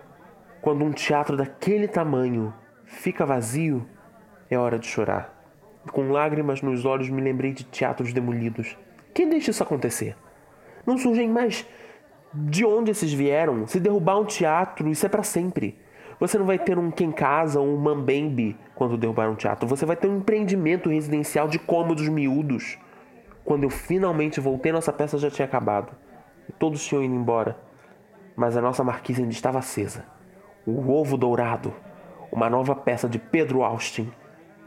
[0.61, 2.53] Quando um teatro daquele tamanho
[2.85, 3.87] fica vazio,
[4.49, 5.33] é hora de chorar.
[5.91, 8.77] Com lágrimas nos olhos, me lembrei de teatros demolidos.
[9.13, 10.17] Quem deixa isso acontecer?
[10.85, 11.65] Não surgem mais
[12.33, 13.65] de onde esses vieram.
[13.67, 15.79] Se derrubar um teatro, isso é para sempre.
[16.19, 19.65] Você não vai ter um Quem Casa ou um Mambembe quando derrubar um teatro.
[19.67, 22.77] Você vai ter um empreendimento residencial de cômodos miúdos.
[23.45, 25.93] Quando eu finalmente voltei, nossa peça já tinha acabado.
[26.49, 27.57] E todos tinham ido embora.
[28.35, 30.18] Mas a nossa marquise ainda estava acesa.
[30.69, 31.73] O Ovo Dourado.
[32.31, 34.11] Uma nova peça de Pedro Austin.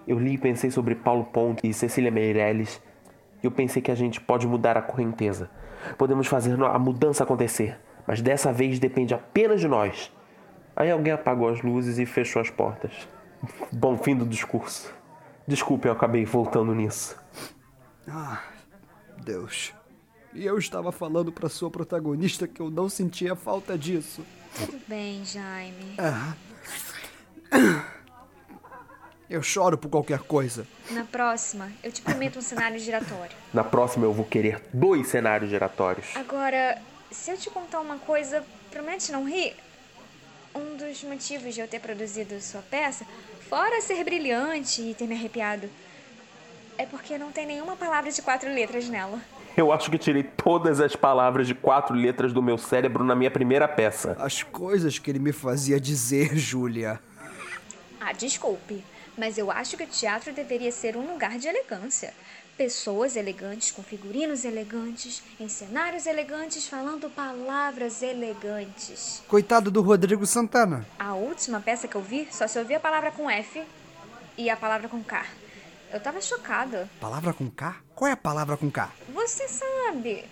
[0.07, 2.83] Eu li e pensei sobre Paulo Ponte e Cecília Meirelles.
[3.41, 5.49] Eu pensei que a gente pode mudar a correnteza.
[5.97, 7.79] Podemos fazer a mudança acontecer.
[8.05, 10.13] Mas dessa vez depende apenas de nós.
[10.75, 13.09] Aí alguém apagou as luzes e fechou as portas.
[13.71, 14.93] Bom fim do discurso.
[15.47, 17.17] Desculpe, eu acabei voltando nisso.
[18.09, 18.43] Ah,
[19.25, 19.73] Deus.
[20.35, 24.25] E eu estava falando para sua protagonista que eu não sentia falta disso.
[24.57, 25.97] Tudo bem, Jaime.
[25.99, 26.35] Ah.
[29.29, 30.67] Eu choro por qualquer coisa.
[30.91, 33.35] Na próxima, eu te prometo um cenário giratório.
[33.53, 36.15] Na próxima eu vou querer dois cenários giratórios.
[36.15, 36.81] Agora,
[37.11, 39.57] se eu te contar uma coisa, promete não rir?
[40.55, 43.07] Um dos motivos de eu ter produzido sua peça,
[43.49, 45.71] fora ser brilhante e ter me arrepiado,
[46.77, 49.19] é porque não tem nenhuma palavra de quatro letras nela.
[49.57, 53.31] Eu acho que tirei todas as palavras de quatro letras do meu cérebro na minha
[53.31, 54.17] primeira peça.
[54.19, 56.99] As coisas que ele me fazia dizer, Júlia.
[58.01, 58.83] Ah, desculpe,
[59.17, 62.15] mas eu acho que o teatro deveria ser um lugar de elegância.
[62.57, 69.23] Pessoas elegantes, com figurinos elegantes, em cenários elegantes, falando palavras elegantes.
[69.29, 70.87] Coitado do Rodrigo Santana.
[70.99, 73.63] A última peça que eu vi só se ouvia a palavra com F
[74.37, 75.25] e a palavra com K.
[75.93, 76.89] Eu tava chocada.
[76.99, 77.77] Palavra com K?
[77.95, 78.91] Qual é a palavra com K?
[79.13, 80.25] Você sabe.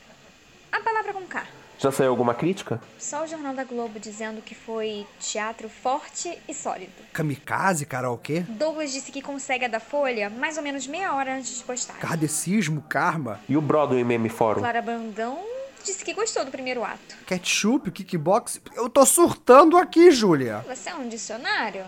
[0.72, 1.46] A palavra com K.
[1.78, 2.80] Já saiu alguma crítica?
[2.98, 6.92] Só o Jornal da Globo dizendo que foi teatro forte e sólido.
[7.12, 8.40] Kamikaze, karaokê?
[8.40, 11.98] Douglas disse que consegue a da Folha mais ou menos meia hora antes de postar.
[11.98, 13.38] Kardecismo, karma?
[13.46, 14.60] E o Broadway Meme Fórum?
[14.60, 15.44] Clara Brandão
[15.84, 17.16] disse que gostou do primeiro ato.
[17.26, 18.60] Ketchup, kickbox?
[18.74, 20.64] Eu tô surtando aqui, Júlia.
[20.68, 21.84] Você é um dicionário?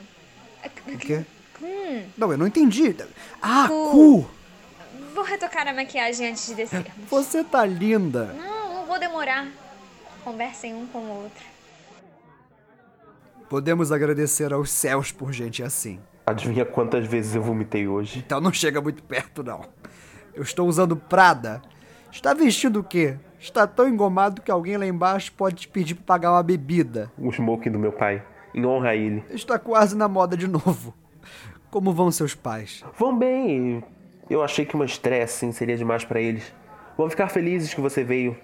[0.86, 1.24] O quê?
[1.62, 2.94] Hum, Não, eu não entendi.
[3.40, 3.90] Ah, Cu.
[3.90, 4.30] cu!
[5.14, 6.86] vou retocar a maquiagem antes de descer.
[7.08, 8.32] Você tá linda.
[8.32, 9.46] Não, não vou demorar.
[10.24, 11.44] Conversem um com o outro.
[13.48, 16.00] Podemos agradecer aos céus por gente assim.
[16.26, 18.20] Adivinha quantas vezes eu vomitei hoje?
[18.24, 19.64] Então não chega muito perto, não.
[20.34, 21.60] Eu estou usando Prada.
[22.10, 23.16] Está vestindo o quê?
[23.38, 27.10] Está tão engomado que alguém lá embaixo pode te pedir para pagar uma bebida.
[27.18, 28.22] O smoking do meu pai.
[28.54, 29.24] Em honra a ele.
[29.30, 30.94] Está quase na moda de novo.
[31.72, 32.84] Como vão seus pais?
[32.98, 33.82] Vão bem.
[34.28, 36.52] Eu achei que uma estresse assim, seria demais pra eles.
[36.98, 38.36] Vão ficar felizes que você veio.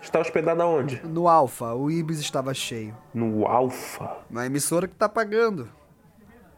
[0.00, 0.98] Está hospedado aonde?
[1.04, 2.96] No Alfa, o Ibis estava cheio.
[3.12, 4.24] No Alfa?
[4.30, 5.68] Na emissora que tá pagando.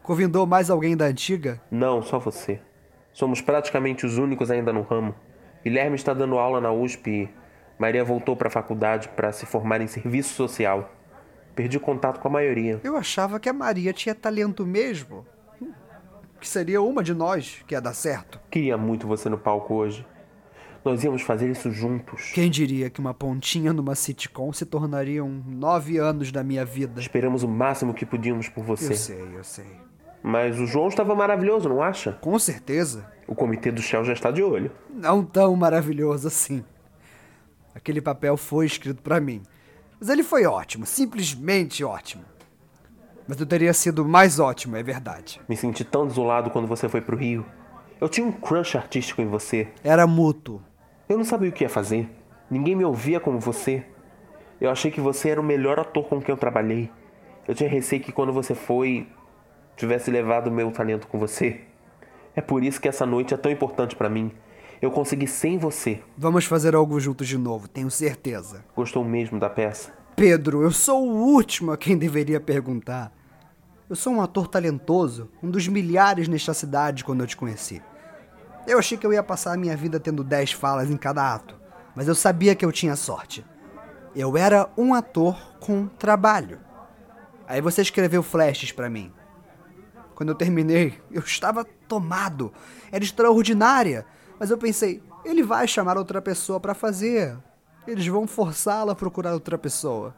[0.01, 1.61] Convidou mais alguém da antiga?
[1.69, 2.61] Não, só você.
[3.11, 5.13] Somos praticamente os únicos ainda no ramo.
[5.61, 7.29] Guilherme está dando aula na USP e
[7.77, 10.89] Maria voltou para a faculdade para se formar em serviço social.
[11.53, 12.79] Perdi contato com a maioria.
[12.81, 15.25] Eu achava que a Maria tinha talento mesmo.
[16.43, 18.37] Que seria uma de nós que ia dar certo.
[18.51, 20.05] Queria muito você no palco hoje.
[20.83, 22.33] Nós íamos fazer isso juntos.
[22.33, 26.99] Quem diria que uma pontinha numa sitcom se tornariam nove anos da minha vida?
[26.99, 28.91] Esperamos o máximo que podíamos por você.
[28.91, 29.65] Eu sei, eu sei.
[30.21, 32.11] Mas o João estava maravilhoso, não acha?
[32.11, 33.09] Com certeza.
[33.25, 34.69] O comitê do Shell já está de olho.
[34.89, 36.61] Não tão maravilhoso assim.
[37.73, 39.41] Aquele papel foi escrito para mim.
[39.97, 42.25] Mas ele foi ótimo, simplesmente ótimo.
[43.27, 45.39] Mas eu teria sido mais ótimo, é verdade.
[45.47, 47.45] Me senti tão desolado quando você foi pro Rio.
[47.99, 49.69] Eu tinha um crush artístico em você.
[49.83, 50.61] Era mútuo.
[51.07, 52.09] Eu não sabia o que ia fazer.
[52.49, 53.85] Ninguém me ouvia como você.
[54.59, 56.91] Eu achei que você era o melhor ator com quem eu trabalhei.
[57.47, 59.07] Eu tinha receio que quando você foi,
[59.75, 61.61] tivesse levado o meu talento com você.
[62.35, 64.31] É por isso que essa noite é tão importante para mim.
[64.81, 66.01] Eu consegui sem você.
[66.17, 68.65] Vamos fazer algo juntos de novo, tenho certeza.
[68.75, 69.93] Gostou mesmo da peça?
[70.15, 73.11] Pedro, eu sou o último a quem deveria perguntar.
[73.89, 77.81] Eu sou um ator talentoso, um dos milhares nesta cidade quando eu te conheci.
[78.67, 81.59] Eu achei que eu ia passar a minha vida tendo dez falas em cada ato,
[81.95, 83.43] mas eu sabia que eu tinha sorte.
[84.15, 86.59] Eu era um ator com trabalho.
[87.47, 89.11] Aí você escreveu flashes para mim.
[90.13, 92.53] Quando eu terminei, eu estava tomado.
[92.91, 94.05] Era extraordinária,
[94.39, 97.35] mas eu pensei, ele vai chamar outra pessoa para fazer.
[97.87, 100.15] Eles vão forçá-la a procurar outra pessoa.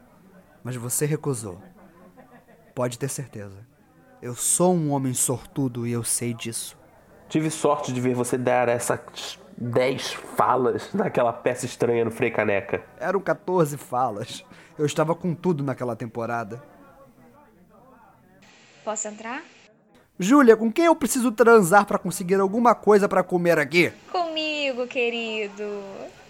[0.63, 1.61] Mas você recusou.
[2.73, 3.65] Pode ter certeza.
[4.21, 6.77] Eu sou um homem sortudo e eu sei disso.
[7.27, 12.83] Tive sorte de ver você dar essas 10 falas naquela peça estranha no Frei Caneca.
[12.99, 14.43] Eram 14 falas.
[14.77, 16.61] Eu estava com tudo naquela temporada.
[18.83, 19.43] Posso entrar?
[20.19, 23.91] Júlia, com quem eu preciso transar para conseguir alguma coisa para comer aqui?
[24.11, 25.83] Comigo, querido.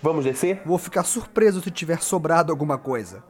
[0.05, 0.61] Vamos descer?
[0.63, 3.23] Vou ficar surpreso se tiver sobrado alguma coisa.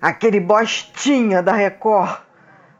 [0.00, 2.22] Aquele bostinha da Record.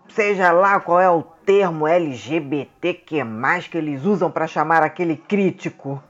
[0.08, 3.26] Seja lá qual é o termo LGBTQ+,
[3.70, 6.02] que eles usam para chamar aquele crítico.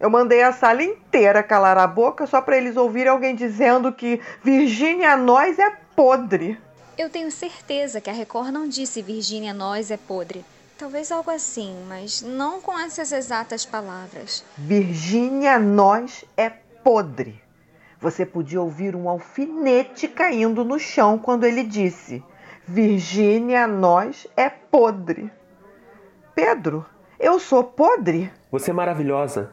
[0.00, 4.20] Eu mandei a sala inteira calar a boca só para eles ouvirem alguém dizendo que
[4.42, 6.58] Virgínia Nós é podre.
[6.98, 10.44] Eu tenho certeza que a Record não disse Virgínia Nós é podre.
[10.78, 14.44] Talvez algo assim, mas não com essas exatas palavras.
[14.56, 17.42] Virgínia Nós é podre.
[18.00, 22.22] Você podia ouvir um alfinete caindo no chão quando ele disse:
[22.64, 25.32] Virgínia Nós é podre.
[26.32, 26.86] Pedro,
[27.18, 28.30] eu sou podre?
[28.52, 29.50] Você é maravilhosa.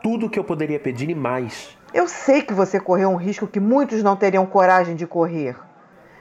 [0.00, 1.76] Tudo o que eu poderia pedir e mais.
[1.92, 5.56] Eu sei que você correu um risco que muitos não teriam coragem de correr.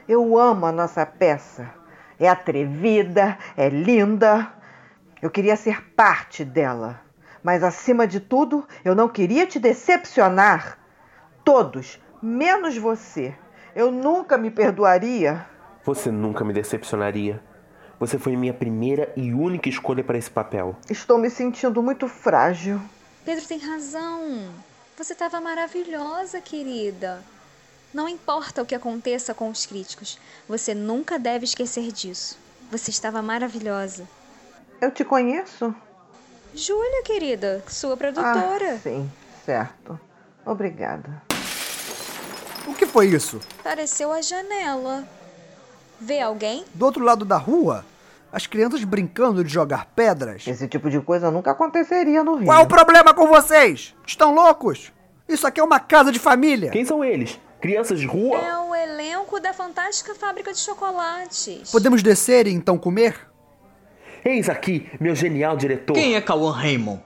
[0.09, 1.69] Eu amo a nossa peça.
[2.19, 4.51] É atrevida, é linda.
[5.21, 7.01] Eu queria ser parte dela.
[7.43, 10.77] Mas acima de tudo, eu não queria te decepcionar.
[11.43, 13.35] Todos, menos você.
[13.75, 15.45] Eu nunca me perdoaria.
[15.83, 17.41] Você nunca me decepcionaria.
[17.99, 20.75] Você foi minha primeira e única escolha para esse papel.
[20.89, 22.81] Estou me sentindo muito frágil.
[23.23, 24.49] Pedro tem razão.
[24.97, 27.21] Você estava maravilhosa, querida.
[27.93, 32.37] Não importa o que aconteça com os críticos, você nunca deve esquecer disso.
[32.69, 34.07] Você estava maravilhosa.
[34.81, 35.73] Eu te conheço?
[36.53, 38.73] Júlia, querida, sua produtora.
[38.73, 39.09] Ah, sim,
[39.45, 39.99] certo.
[40.45, 41.21] Obrigada.
[42.67, 43.39] O que foi isso?
[43.63, 45.07] Pareceu a janela.
[45.99, 46.65] Vê alguém?
[46.73, 47.85] Do outro lado da rua?
[48.31, 50.45] As crianças brincando de jogar pedras?
[50.45, 52.45] Esse tipo de coisa nunca aconteceria no Rio.
[52.45, 53.95] Qual é o problema com vocês?
[54.05, 54.91] Estão loucos?
[55.27, 56.69] Isso aqui é uma casa de família.
[56.69, 57.39] Quem são eles?
[57.59, 58.37] Crianças de rua?
[58.37, 61.71] É o elenco da fantástica fábrica de chocolates.
[61.71, 63.15] Podemos descer e então comer?
[64.23, 65.93] Eis aqui, meu genial diretor.
[65.93, 67.01] Quem é Cauã Raymond?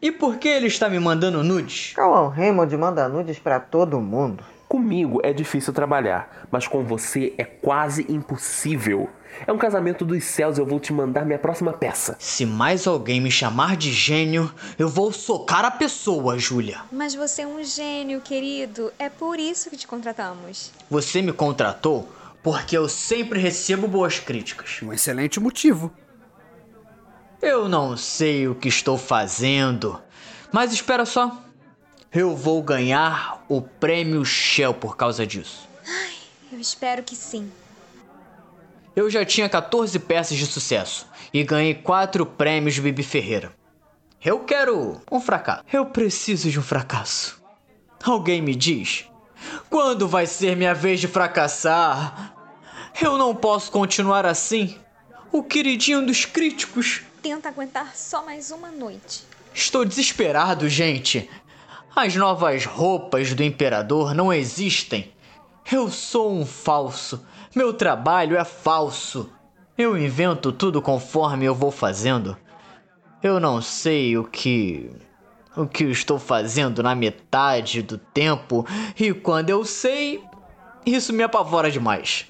[0.00, 1.92] E por que ele está me mandando nudes?
[1.94, 4.44] Cauã Raymond manda nudes pra todo mundo.
[4.68, 9.08] Comigo é difícil trabalhar, mas com você é quase impossível.
[9.46, 12.16] É um casamento dos céus, eu vou te mandar minha próxima peça.
[12.18, 16.80] Se mais alguém me chamar de gênio, eu vou socar a pessoa, Júlia.
[16.90, 18.92] Mas você é um gênio, querido.
[18.98, 20.72] É por isso que te contratamos.
[20.90, 22.08] Você me contratou
[22.42, 24.80] porque eu sempre recebo boas críticas.
[24.82, 25.92] Um excelente motivo.
[27.40, 30.00] Eu não sei o que estou fazendo,
[30.50, 31.45] mas espera só.
[32.12, 35.68] Eu vou ganhar o prêmio Shell por causa disso.
[35.86, 36.14] Ai,
[36.52, 37.50] eu espero que sim.
[38.94, 43.52] Eu já tinha 14 peças de sucesso e ganhei 4 prêmios de Bibi Ferreira.
[44.24, 45.62] Eu quero um fracasso.
[45.70, 47.40] Eu preciso de um fracasso.
[48.02, 49.04] Alguém me diz?
[49.68, 52.34] Quando vai ser minha vez de fracassar?
[53.00, 54.78] Eu não posso continuar assim.
[55.30, 57.02] O queridinho dos críticos.
[57.22, 59.24] Tenta aguentar só mais uma noite.
[59.52, 61.28] Estou desesperado, gente.
[61.98, 65.10] As novas roupas do imperador não existem.
[65.72, 67.24] Eu sou um falso.
[67.54, 69.32] Meu trabalho é falso.
[69.78, 72.36] Eu invento tudo conforme eu vou fazendo.
[73.22, 74.90] Eu não sei o que.
[75.56, 78.66] o que eu estou fazendo na metade do tempo,
[79.00, 80.22] e quando eu sei,
[80.84, 82.26] isso me apavora demais.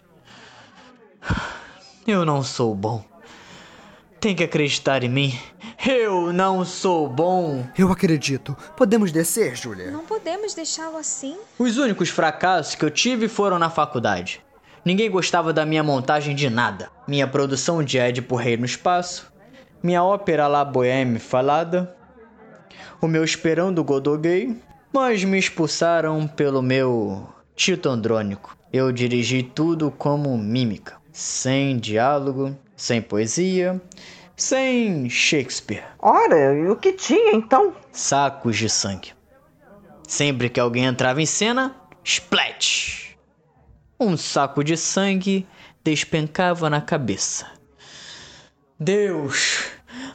[2.06, 3.04] Eu não sou bom.
[4.20, 5.38] Tem que acreditar em mim.
[5.86, 7.64] Eu não sou bom.
[7.78, 8.56] Eu acredito.
[8.76, 9.90] Podemos descer, Júlia?
[9.90, 11.36] Não podemos deixá-lo assim.
[11.58, 14.40] Os únicos fracassos que eu tive foram na faculdade.
[14.84, 16.88] Ninguém gostava da minha montagem de nada.
[17.06, 19.32] Minha produção de Édipo Rei no Espaço,
[19.82, 21.94] minha ópera La Bohème falada,
[23.00, 24.56] o meu Esperando Godot gay,
[24.92, 28.56] mas me expulsaram pelo meu Tito Andrônico.
[28.72, 33.80] Eu dirigi tudo como mímica, sem diálogo, sem poesia,
[34.36, 35.84] sem Shakespeare.
[35.98, 37.74] Ora, e o que tinha então?
[37.90, 39.12] Sacos de sangue.
[40.06, 41.74] Sempre que alguém entrava em cena,
[42.04, 43.16] splat!
[43.98, 45.46] Um saco de sangue
[45.82, 47.46] despencava na cabeça.
[48.78, 49.64] Deus,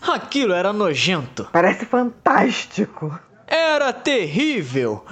[0.02, 1.50] aquilo era nojento.
[1.52, 3.20] Parece fantástico.
[3.48, 5.04] Era terrível.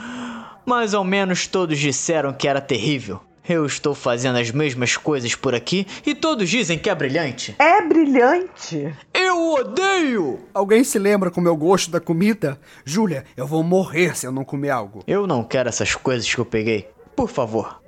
[0.66, 3.20] Mas ao menos todos disseram que era terrível.
[3.50, 7.56] Eu estou fazendo as mesmas coisas por aqui e todos dizem que é brilhante.
[7.58, 8.96] É brilhante.
[9.12, 10.48] Eu odeio!
[10.54, 12.62] Alguém se lembra como eu gosto da comida?
[12.86, 15.04] Júlia, eu vou morrer se eu não comer algo.
[15.08, 16.92] Eu não quero essas coisas que eu peguei.
[17.16, 17.82] Por favor,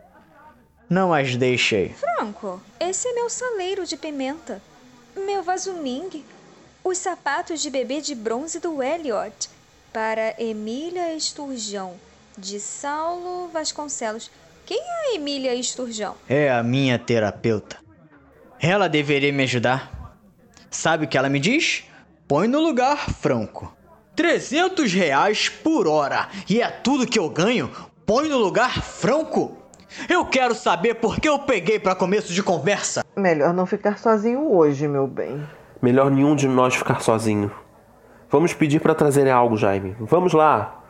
[0.90, 1.94] não as deixe aí.
[1.94, 4.60] Franco, esse é meu saleiro de pimenta.
[5.16, 6.26] Meu vaso Ming.
[6.84, 9.48] Os sapatos de bebê de bronze do Elliot.
[9.94, 11.94] Para Emília Esturjão,
[12.36, 14.32] de Saulo Vasconcelos.
[14.72, 16.16] Quem é a Emília Esturjão?
[16.30, 17.76] É a minha terapeuta.
[18.58, 20.16] Ela deveria me ajudar.
[20.70, 21.84] Sabe o que ela me diz?
[22.26, 23.76] Põe no lugar, Franco.
[24.16, 26.30] 300 reais por hora.
[26.50, 27.70] E é tudo que eu ganho?
[28.06, 29.58] Põe no lugar, Franco.
[30.08, 33.04] Eu quero saber por que eu peguei para começo de conversa.
[33.18, 35.46] Melhor não ficar sozinho hoje, meu bem.
[35.82, 37.52] Melhor nenhum de nós ficar sozinho.
[38.30, 39.98] Vamos pedir para trazerem algo, Jaime.
[40.00, 40.82] Vamos lá.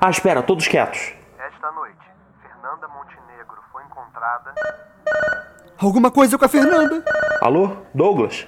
[0.00, 1.12] Ah, espera, todos quietos.
[1.36, 1.96] Esta noite,
[2.66, 4.45] Fernanda Montenegro foi encontrada.
[5.78, 7.04] Alguma coisa com a Fernanda?
[7.40, 8.46] Alô, Douglas?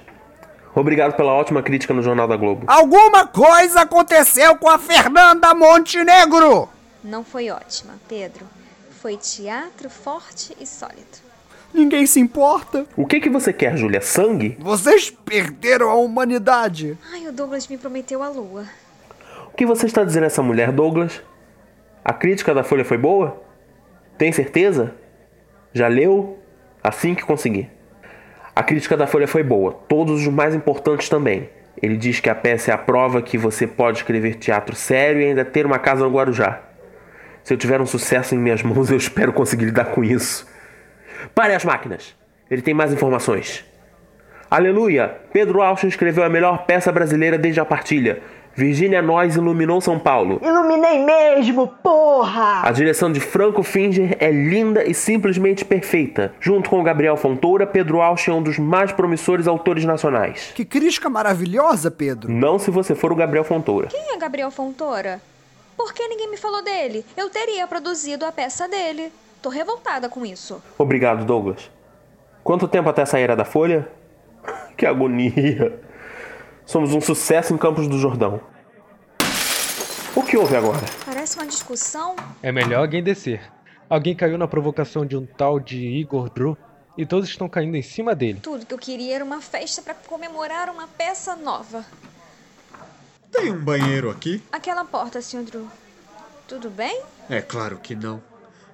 [0.73, 2.63] Obrigado pela ótima crítica no Jornal da Globo.
[2.67, 6.69] Alguma coisa aconteceu com a Fernanda Montenegro!
[7.03, 8.45] Não foi ótima, Pedro.
[9.01, 11.29] Foi teatro forte e sólido.
[11.73, 12.85] Ninguém se importa.
[12.97, 14.01] O que que você quer, Júlia?
[14.01, 14.57] Sangue?
[14.59, 16.97] Vocês perderam a humanidade.
[17.13, 18.65] Ai, o Douglas me prometeu a lua.
[19.53, 21.21] O que você está dizendo a essa mulher, Douglas?
[22.03, 23.41] A crítica da Folha foi boa?
[24.17, 24.93] Tem certeza?
[25.73, 26.39] Já leu?
[26.83, 27.69] Assim que conseguir.
[28.55, 31.49] A crítica da Folha foi boa, todos os mais importantes também.
[31.81, 35.25] Ele diz que a peça é a prova que você pode escrever teatro sério e
[35.25, 36.61] ainda ter uma casa no Guarujá.
[37.43, 40.47] Se eu tiver um sucesso em minhas mãos, eu espero conseguir lidar com isso.
[41.33, 42.15] Pare as máquinas!
[42.49, 43.63] Ele tem mais informações.
[44.49, 45.15] Aleluia!
[45.31, 48.21] Pedro Alcha escreveu a melhor peça brasileira desde a partilha.
[48.59, 50.41] Virginia Nós iluminou São Paulo.
[50.43, 52.61] Iluminei mesmo, porra!
[52.61, 56.33] A direção de Franco Finger é linda e simplesmente perfeita.
[56.41, 60.51] Junto com Gabriel Fontoura, Pedro Alcha é um dos mais promissores autores nacionais.
[60.53, 62.29] Que crítica maravilhosa, Pedro.
[62.29, 63.87] Não se você for o Gabriel Fontoura.
[63.87, 65.21] Quem é Gabriel Fontoura?
[65.77, 67.05] Por que ninguém me falou dele?
[67.15, 69.09] Eu teria produzido a peça dele.
[69.41, 70.61] Tô revoltada com isso.
[70.77, 71.71] Obrigado, Douglas.
[72.43, 73.87] Quanto tempo até sair da Folha?
[74.75, 75.79] Que agonia.
[76.65, 78.39] Somos um sucesso em Campos do Jordão.
[80.29, 80.85] O que houve agora?
[81.03, 82.15] Parece uma discussão.
[82.43, 83.41] É melhor alguém descer.
[83.89, 86.55] Alguém caiu na provocação de um tal de Igor Drew
[86.95, 88.39] e todos estão caindo em cima dele.
[88.39, 91.83] Tudo que eu queria era uma festa para comemorar uma peça nova.
[93.31, 94.39] Tem um banheiro aqui?
[94.51, 95.41] Aquela porta, Sr.
[95.41, 95.67] Drew.
[96.47, 97.01] Tudo bem?
[97.27, 98.21] É claro que não.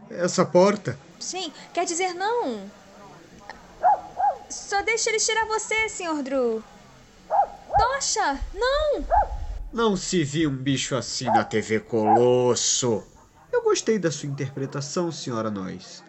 [0.09, 0.99] Essa porta?
[1.21, 2.69] Sim, quer dizer não.
[4.49, 6.21] Só deixa ele tirar você, Sr.
[6.21, 6.61] Drew.
[7.77, 9.44] Tocha, não!
[9.75, 13.03] Não se viu um bicho assim na TV Colosso.
[13.51, 16.01] Eu gostei da sua interpretação, senhora Nós.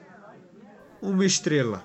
[1.03, 1.83] Uma estrela.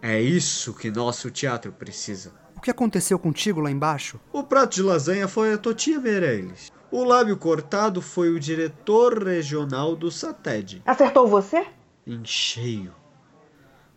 [0.00, 2.32] É isso que nosso teatro precisa.
[2.56, 4.18] O que aconteceu contigo lá embaixo?
[4.32, 6.72] O prato de lasanha foi a Totia Meirelles.
[6.90, 10.80] O lábio cortado foi o diretor regional do SATED.
[10.86, 11.66] Acertou você?
[12.06, 12.94] Em cheio.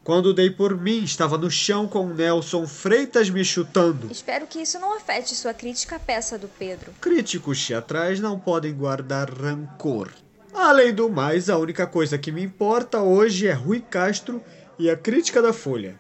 [0.08, 4.10] Quando dei por mim, estava no chão com o Nelson Freitas me chutando.
[4.10, 6.94] Espero que isso não afete sua crítica à peça do Pedro.
[7.02, 10.14] Críticos teatrais não podem guardar rancor.
[10.54, 14.42] Além do mais, a única coisa que me importa hoje é Rui Castro
[14.80, 16.00] e a crítica da Folha.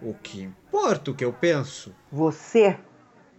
[0.00, 1.94] O que importa o que eu penso?
[2.10, 2.78] Você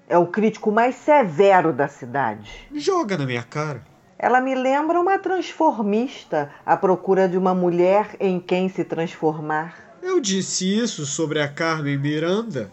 [0.08, 2.70] é o crítico mais severo da cidade.
[2.76, 3.84] Joga na minha cara.
[4.20, 9.85] Ela me lembra uma transformista à procura de uma mulher em quem se transformar.
[10.08, 12.72] Eu disse isso sobre a Carmen Miranda.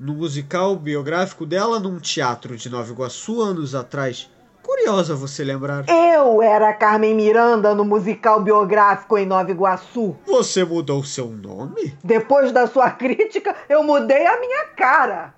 [0.00, 4.28] no musical biográfico dela num teatro de Nova Iguaçu anos atrás.
[4.64, 5.84] Curiosa você lembrar.
[5.88, 10.16] Eu era a Carmen Miranda no musical biográfico em Nova Iguaçu.
[10.26, 11.96] Você mudou seu nome?
[12.02, 15.32] Depois da sua crítica, eu mudei a minha cara.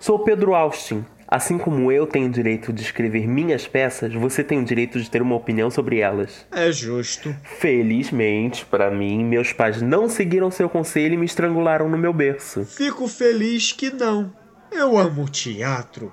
[0.00, 1.06] Sou Pedro Austin.
[1.28, 5.10] Assim como eu tenho o direito de escrever minhas peças, você tem o direito de
[5.10, 6.46] ter uma opinião sobre elas.
[6.52, 7.34] É justo.
[7.42, 12.64] Felizmente, para mim, meus pais não seguiram seu conselho e me estrangularam no meu berço.
[12.64, 14.32] Fico feliz que não.
[14.70, 16.12] Eu amo teatro.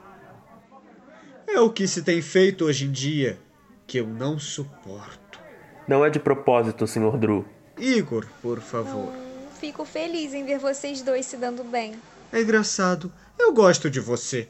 [1.47, 3.37] É o que se tem feito hoje em dia
[3.85, 5.39] que eu não suporto.
[5.87, 7.17] Não é de propósito, Sr.
[7.17, 7.45] Drew.
[7.77, 9.09] Igor, por favor.
[9.09, 11.93] Hum, fico feliz em ver vocês dois se dando bem.
[12.31, 13.11] É engraçado.
[13.37, 14.47] Eu gosto de você.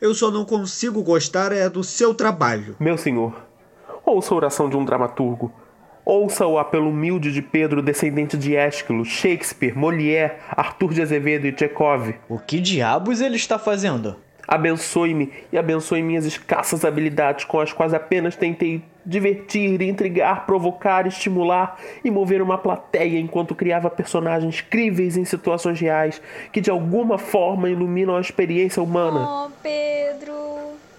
[0.00, 2.76] Eu só não consigo gostar é do seu trabalho.
[2.78, 3.34] Meu senhor,
[4.04, 5.52] ouça a oração de um dramaturgo.
[6.04, 11.58] Ouça o apelo humilde de Pedro, descendente de Ésquilo, Shakespeare, Molière, Arthur de Azevedo e
[11.58, 12.14] Chekhov.
[12.28, 14.16] O que diabos ele está fazendo?
[14.46, 21.78] Abençoe-me e abençoe minhas escassas habilidades, com as quais apenas tentei divertir, intrigar, provocar, estimular
[22.04, 26.20] e mover uma plateia enquanto criava personagens críveis em situações reais
[26.52, 29.46] que de alguma forma iluminam a experiência humana.
[29.46, 30.34] Oh, Pedro!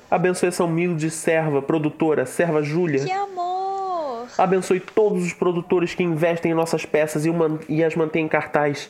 [0.09, 3.03] Abençoe essa humilde serva, produtora, serva Júlia.
[3.03, 4.27] Que amor!
[4.37, 7.29] Abençoe todos os produtores que investem em nossas peças e,
[7.67, 8.89] e as mantêm em cartaz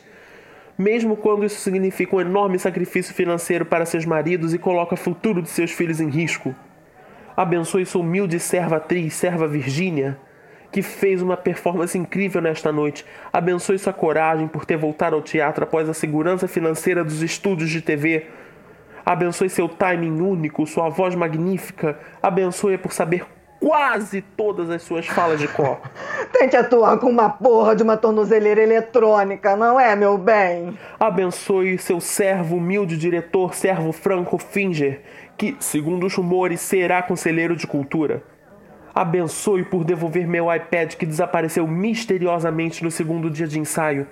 [0.77, 5.41] mesmo quando isso significa um enorme sacrifício financeiro para seus maridos e coloca o futuro
[5.41, 6.53] de seus filhos em risco.
[7.35, 10.17] Abençoe sua humilde serva atriz, serva Virgínia,
[10.71, 13.05] que fez uma performance incrível nesta noite.
[13.31, 17.81] Abençoe sua coragem por ter voltado ao teatro após a segurança financeira dos estúdios de
[17.81, 18.27] TV.
[19.05, 21.97] Abençoe seu timing único, sua voz magnífica.
[22.21, 23.25] Abençoe por saber
[23.59, 25.79] quase todas as suas falas de cor.
[26.31, 30.77] Tente atuar com uma porra de uma tornozeleira eletrônica, não é, meu bem?
[30.99, 35.01] Abençoe seu servo humilde diretor, servo Franco Finger,
[35.37, 38.23] que, segundo os rumores, será conselheiro de cultura.
[38.93, 44.07] Abençoe por devolver meu iPad que desapareceu misteriosamente no segundo dia de ensaio.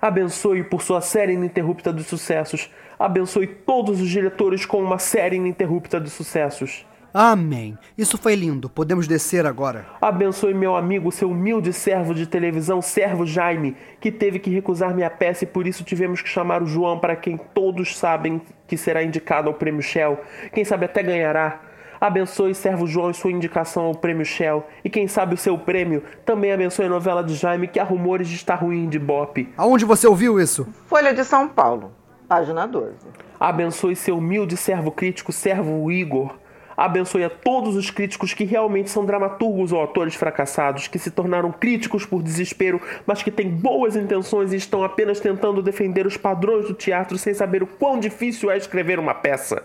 [0.00, 2.72] Abençoe por sua série ininterrupta de sucessos.
[2.98, 6.86] Abençoe todos os diretores com uma série ininterrupta de sucessos.
[7.12, 7.76] Amém.
[7.98, 8.68] Isso foi lindo.
[8.68, 9.86] Podemos descer agora.
[10.00, 15.10] Abençoe meu amigo, seu humilde servo de televisão, servo Jaime, que teve que recusar minha
[15.10, 19.02] peça e por isso tivemos que chamar o João, para quem todos sabem que será
[19.02, 20.20] indicado ao prêmio Shell.
[20.52, 21.60] Quem sabe até ganhará.
[22.00, 24.64] Abençoe servo João e sua indicação ao prêmio Shell.
[24.84, 26.02] E quem sabe o seu prêmio.
[26.24, 29.52] Também abençoe a novela de Jaime, que há rumores de estar ruim de Bop.
[29.56, 30.66] Aonde você ouviu isso?
[30.86, 31.92] Folha de São Paulo,
[32.28, 32.94] página 12.
[33.38, 36.39] Abençoe seu humilde servo crítico, servo Igor
[36.80, 41.52] abençoe a todos os críticos que realmente são dramaturgos ou atores fracassados, que se tornaram
[41.52, 46.66] críticos por desespero, mas que têm boas intenções e estão apenas tentando defender os padrões
[46.66, 49.62] do teatro sem saber o quão difícil é escrever uma peça.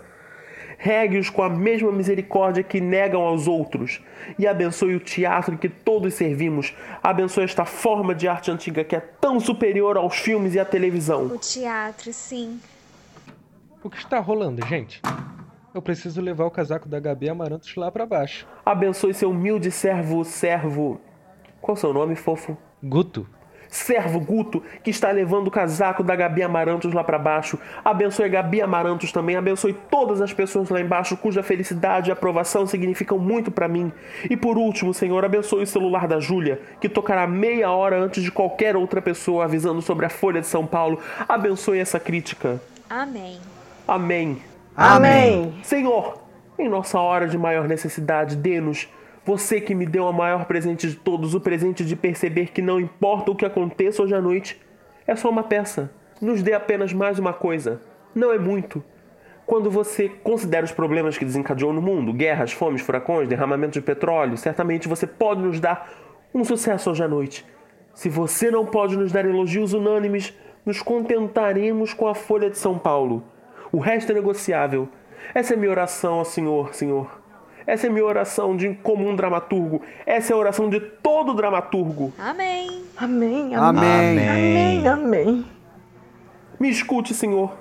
[0.76, 4.02] Regue-os com a mesma misericórdia que negam aos outros.
[4.38, 6.74] E abençoe o teatro em que todos servimos.
[7.02, 11.28] Abençoe esta forma de arte antiga que é tão superior aos filmes e à televisão.
[11.28, 12.60] O teatro, sim.
[13.82, 15.00] O que está rolando, gente?
[15.76, 18.48] Eu preciso levar o casaco da Gabi Amarantos lá para baixo.
[18.64, 20.98] Abençoe seu humilde servo, servo.
[21.60, 22.56] Qual é o seu nome, fofo?
[22.82, 23.28] Guto.
[23.68, 27.58] Servo Guto, que está levando o casaco da Gabi Amarantos lá para baixo.
[27.84, 29.36] Abençoe a Gabi Amarantos também.
[29.36, 33.92] Abençoe todas as pessoas lá embaixo cuja felicidade e aprovação significam muito para mim.
[34.30, 38.32] E por último, Senhor, abençoe o celular da Júlia, que tocará meia hora antes de
[38.32, 40.98] qualquer outra pessoa avisando sobre a Folha de São Paulo.
[41.28, 42.62] Abençoe essa crítica.
[42.88, 43.38] Amém.
[43.86, 44.55] Amém.
[44.76, 45.54] Amém.
[45.62, 46.20] Senhor,
[46.58, 48.86] em nossa hora de maior necessidade, dê-nos,
[49.24, 52.78] você que me deu o maior presente de todos, o presente de perceber que não
[52.78, 54.60] importa o que aconteça hoje à noite,
[55.06, 55.90] é só uma peça.
[56.20, 57.80] Nos dê apenas mais uma coisa.
[58.14, 58.84] Não é muito.
[59.46, 64.36] Quando você considera os problemas que desencadeou no mundo, guerras, fomes, furacões, derramamento de petróleo,
[64.36, 65.90] certamente você pode nos dar
[66.34, 67.46] um sucesso hoje à noite.
[67.94, 70.34] Se você não pode nos dar elogios unânimes,
[70.66, 73.24] nos contentaremos com a Folha de São Paulo
[73.72, 74.88] o resto é negociável.
[75.34, 77.20] Essa é minha oração ao Senhor, Senhor.
[77.66, 79.82] Essa é minha oração de comum dramaturgo.
[80.06, 82.12] Essa é a oração de todo dramaturgo.
[82.16, 82.84] Amém.
[82.96, 83.54] Amém.
[83.56, 84.28] Amém.
[84.28, 84.88] Amém.
[84.88, 85.46] Amém.
[86.60, 87.52] Me escute, Senhor.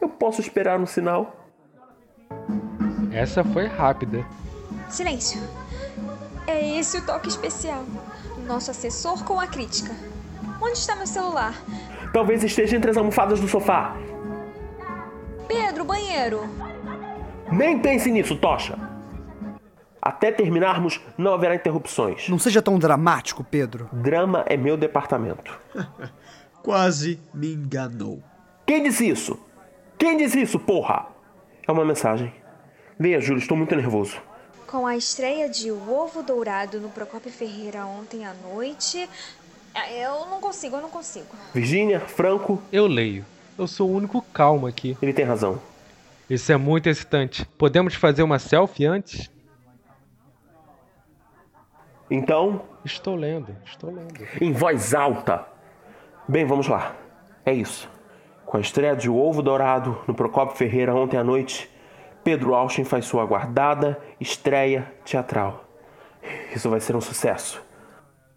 [0.00, 1.48] Eu posso esperar um sinal?
[3.10, 4.24] Essa foi rápida.
[4.88, 5.40] Silêncio.
[6.46, 7.84] É esse o toque especial.
[8.46, 9.92] Nosso assessor com a crítica.
[10.60, 11.54] Onde está meu celular?
[12.12, 13.96] Talvez esteja entre as almofadas do sofá.
[15.46, 16.40] Pedro, banheiro.
[17.50, 18.78] Nem pense nisso, Tocha.
[20.00, 22.28] Até terminarmos, não haverá interrupções.
[22.28, 23.88] Não seja tão dramático, Pedro.
[23.92, 25.58] Drama é meu departamento.
[26.62, 28.22] Quase me enganou.
[28.66, 29.38] Quem disse isso?
[29.98, 31.06] Quem diz isso, porra?
[31.66, 32.32] É uma mensagem.
[32.98, 34.20] Leia, Júlio, estou muito nervoso.
[34.66, 39.08] Com a estreia de O Ovo Dourado no Procopio Ferreira ontem à noite.
[39.74, 41.26] é, Eu não consigo, eu não consigo.
[41.54, 43.24] Virgínia, Franco, Eu leio.
[43.58, 44.96] Eu sou o único calmo aqui.
[45.00, 45.60] ele tem razão.
[46.28, 47.44] Isso é muito excitante.
[47.58, 49.30] Podemos fazer uma selfie antes?
[52.10, 54.14] Então, Estou lendo, estou lendo.
[54.40, 55.46] em voz alta.
[56.28, 56.94] Bem, vamos lá.
[57.44, 57.88] É isso.
[58.44, 61.70] Com a estreia de O Ovo Dourado no Procopio Ferreira ontem à noite,
[62.22, 65.64] Pedro Austin faz sua aguardada estreia teatral.
[66.54, 67.62] Isso vai ser um sucesso.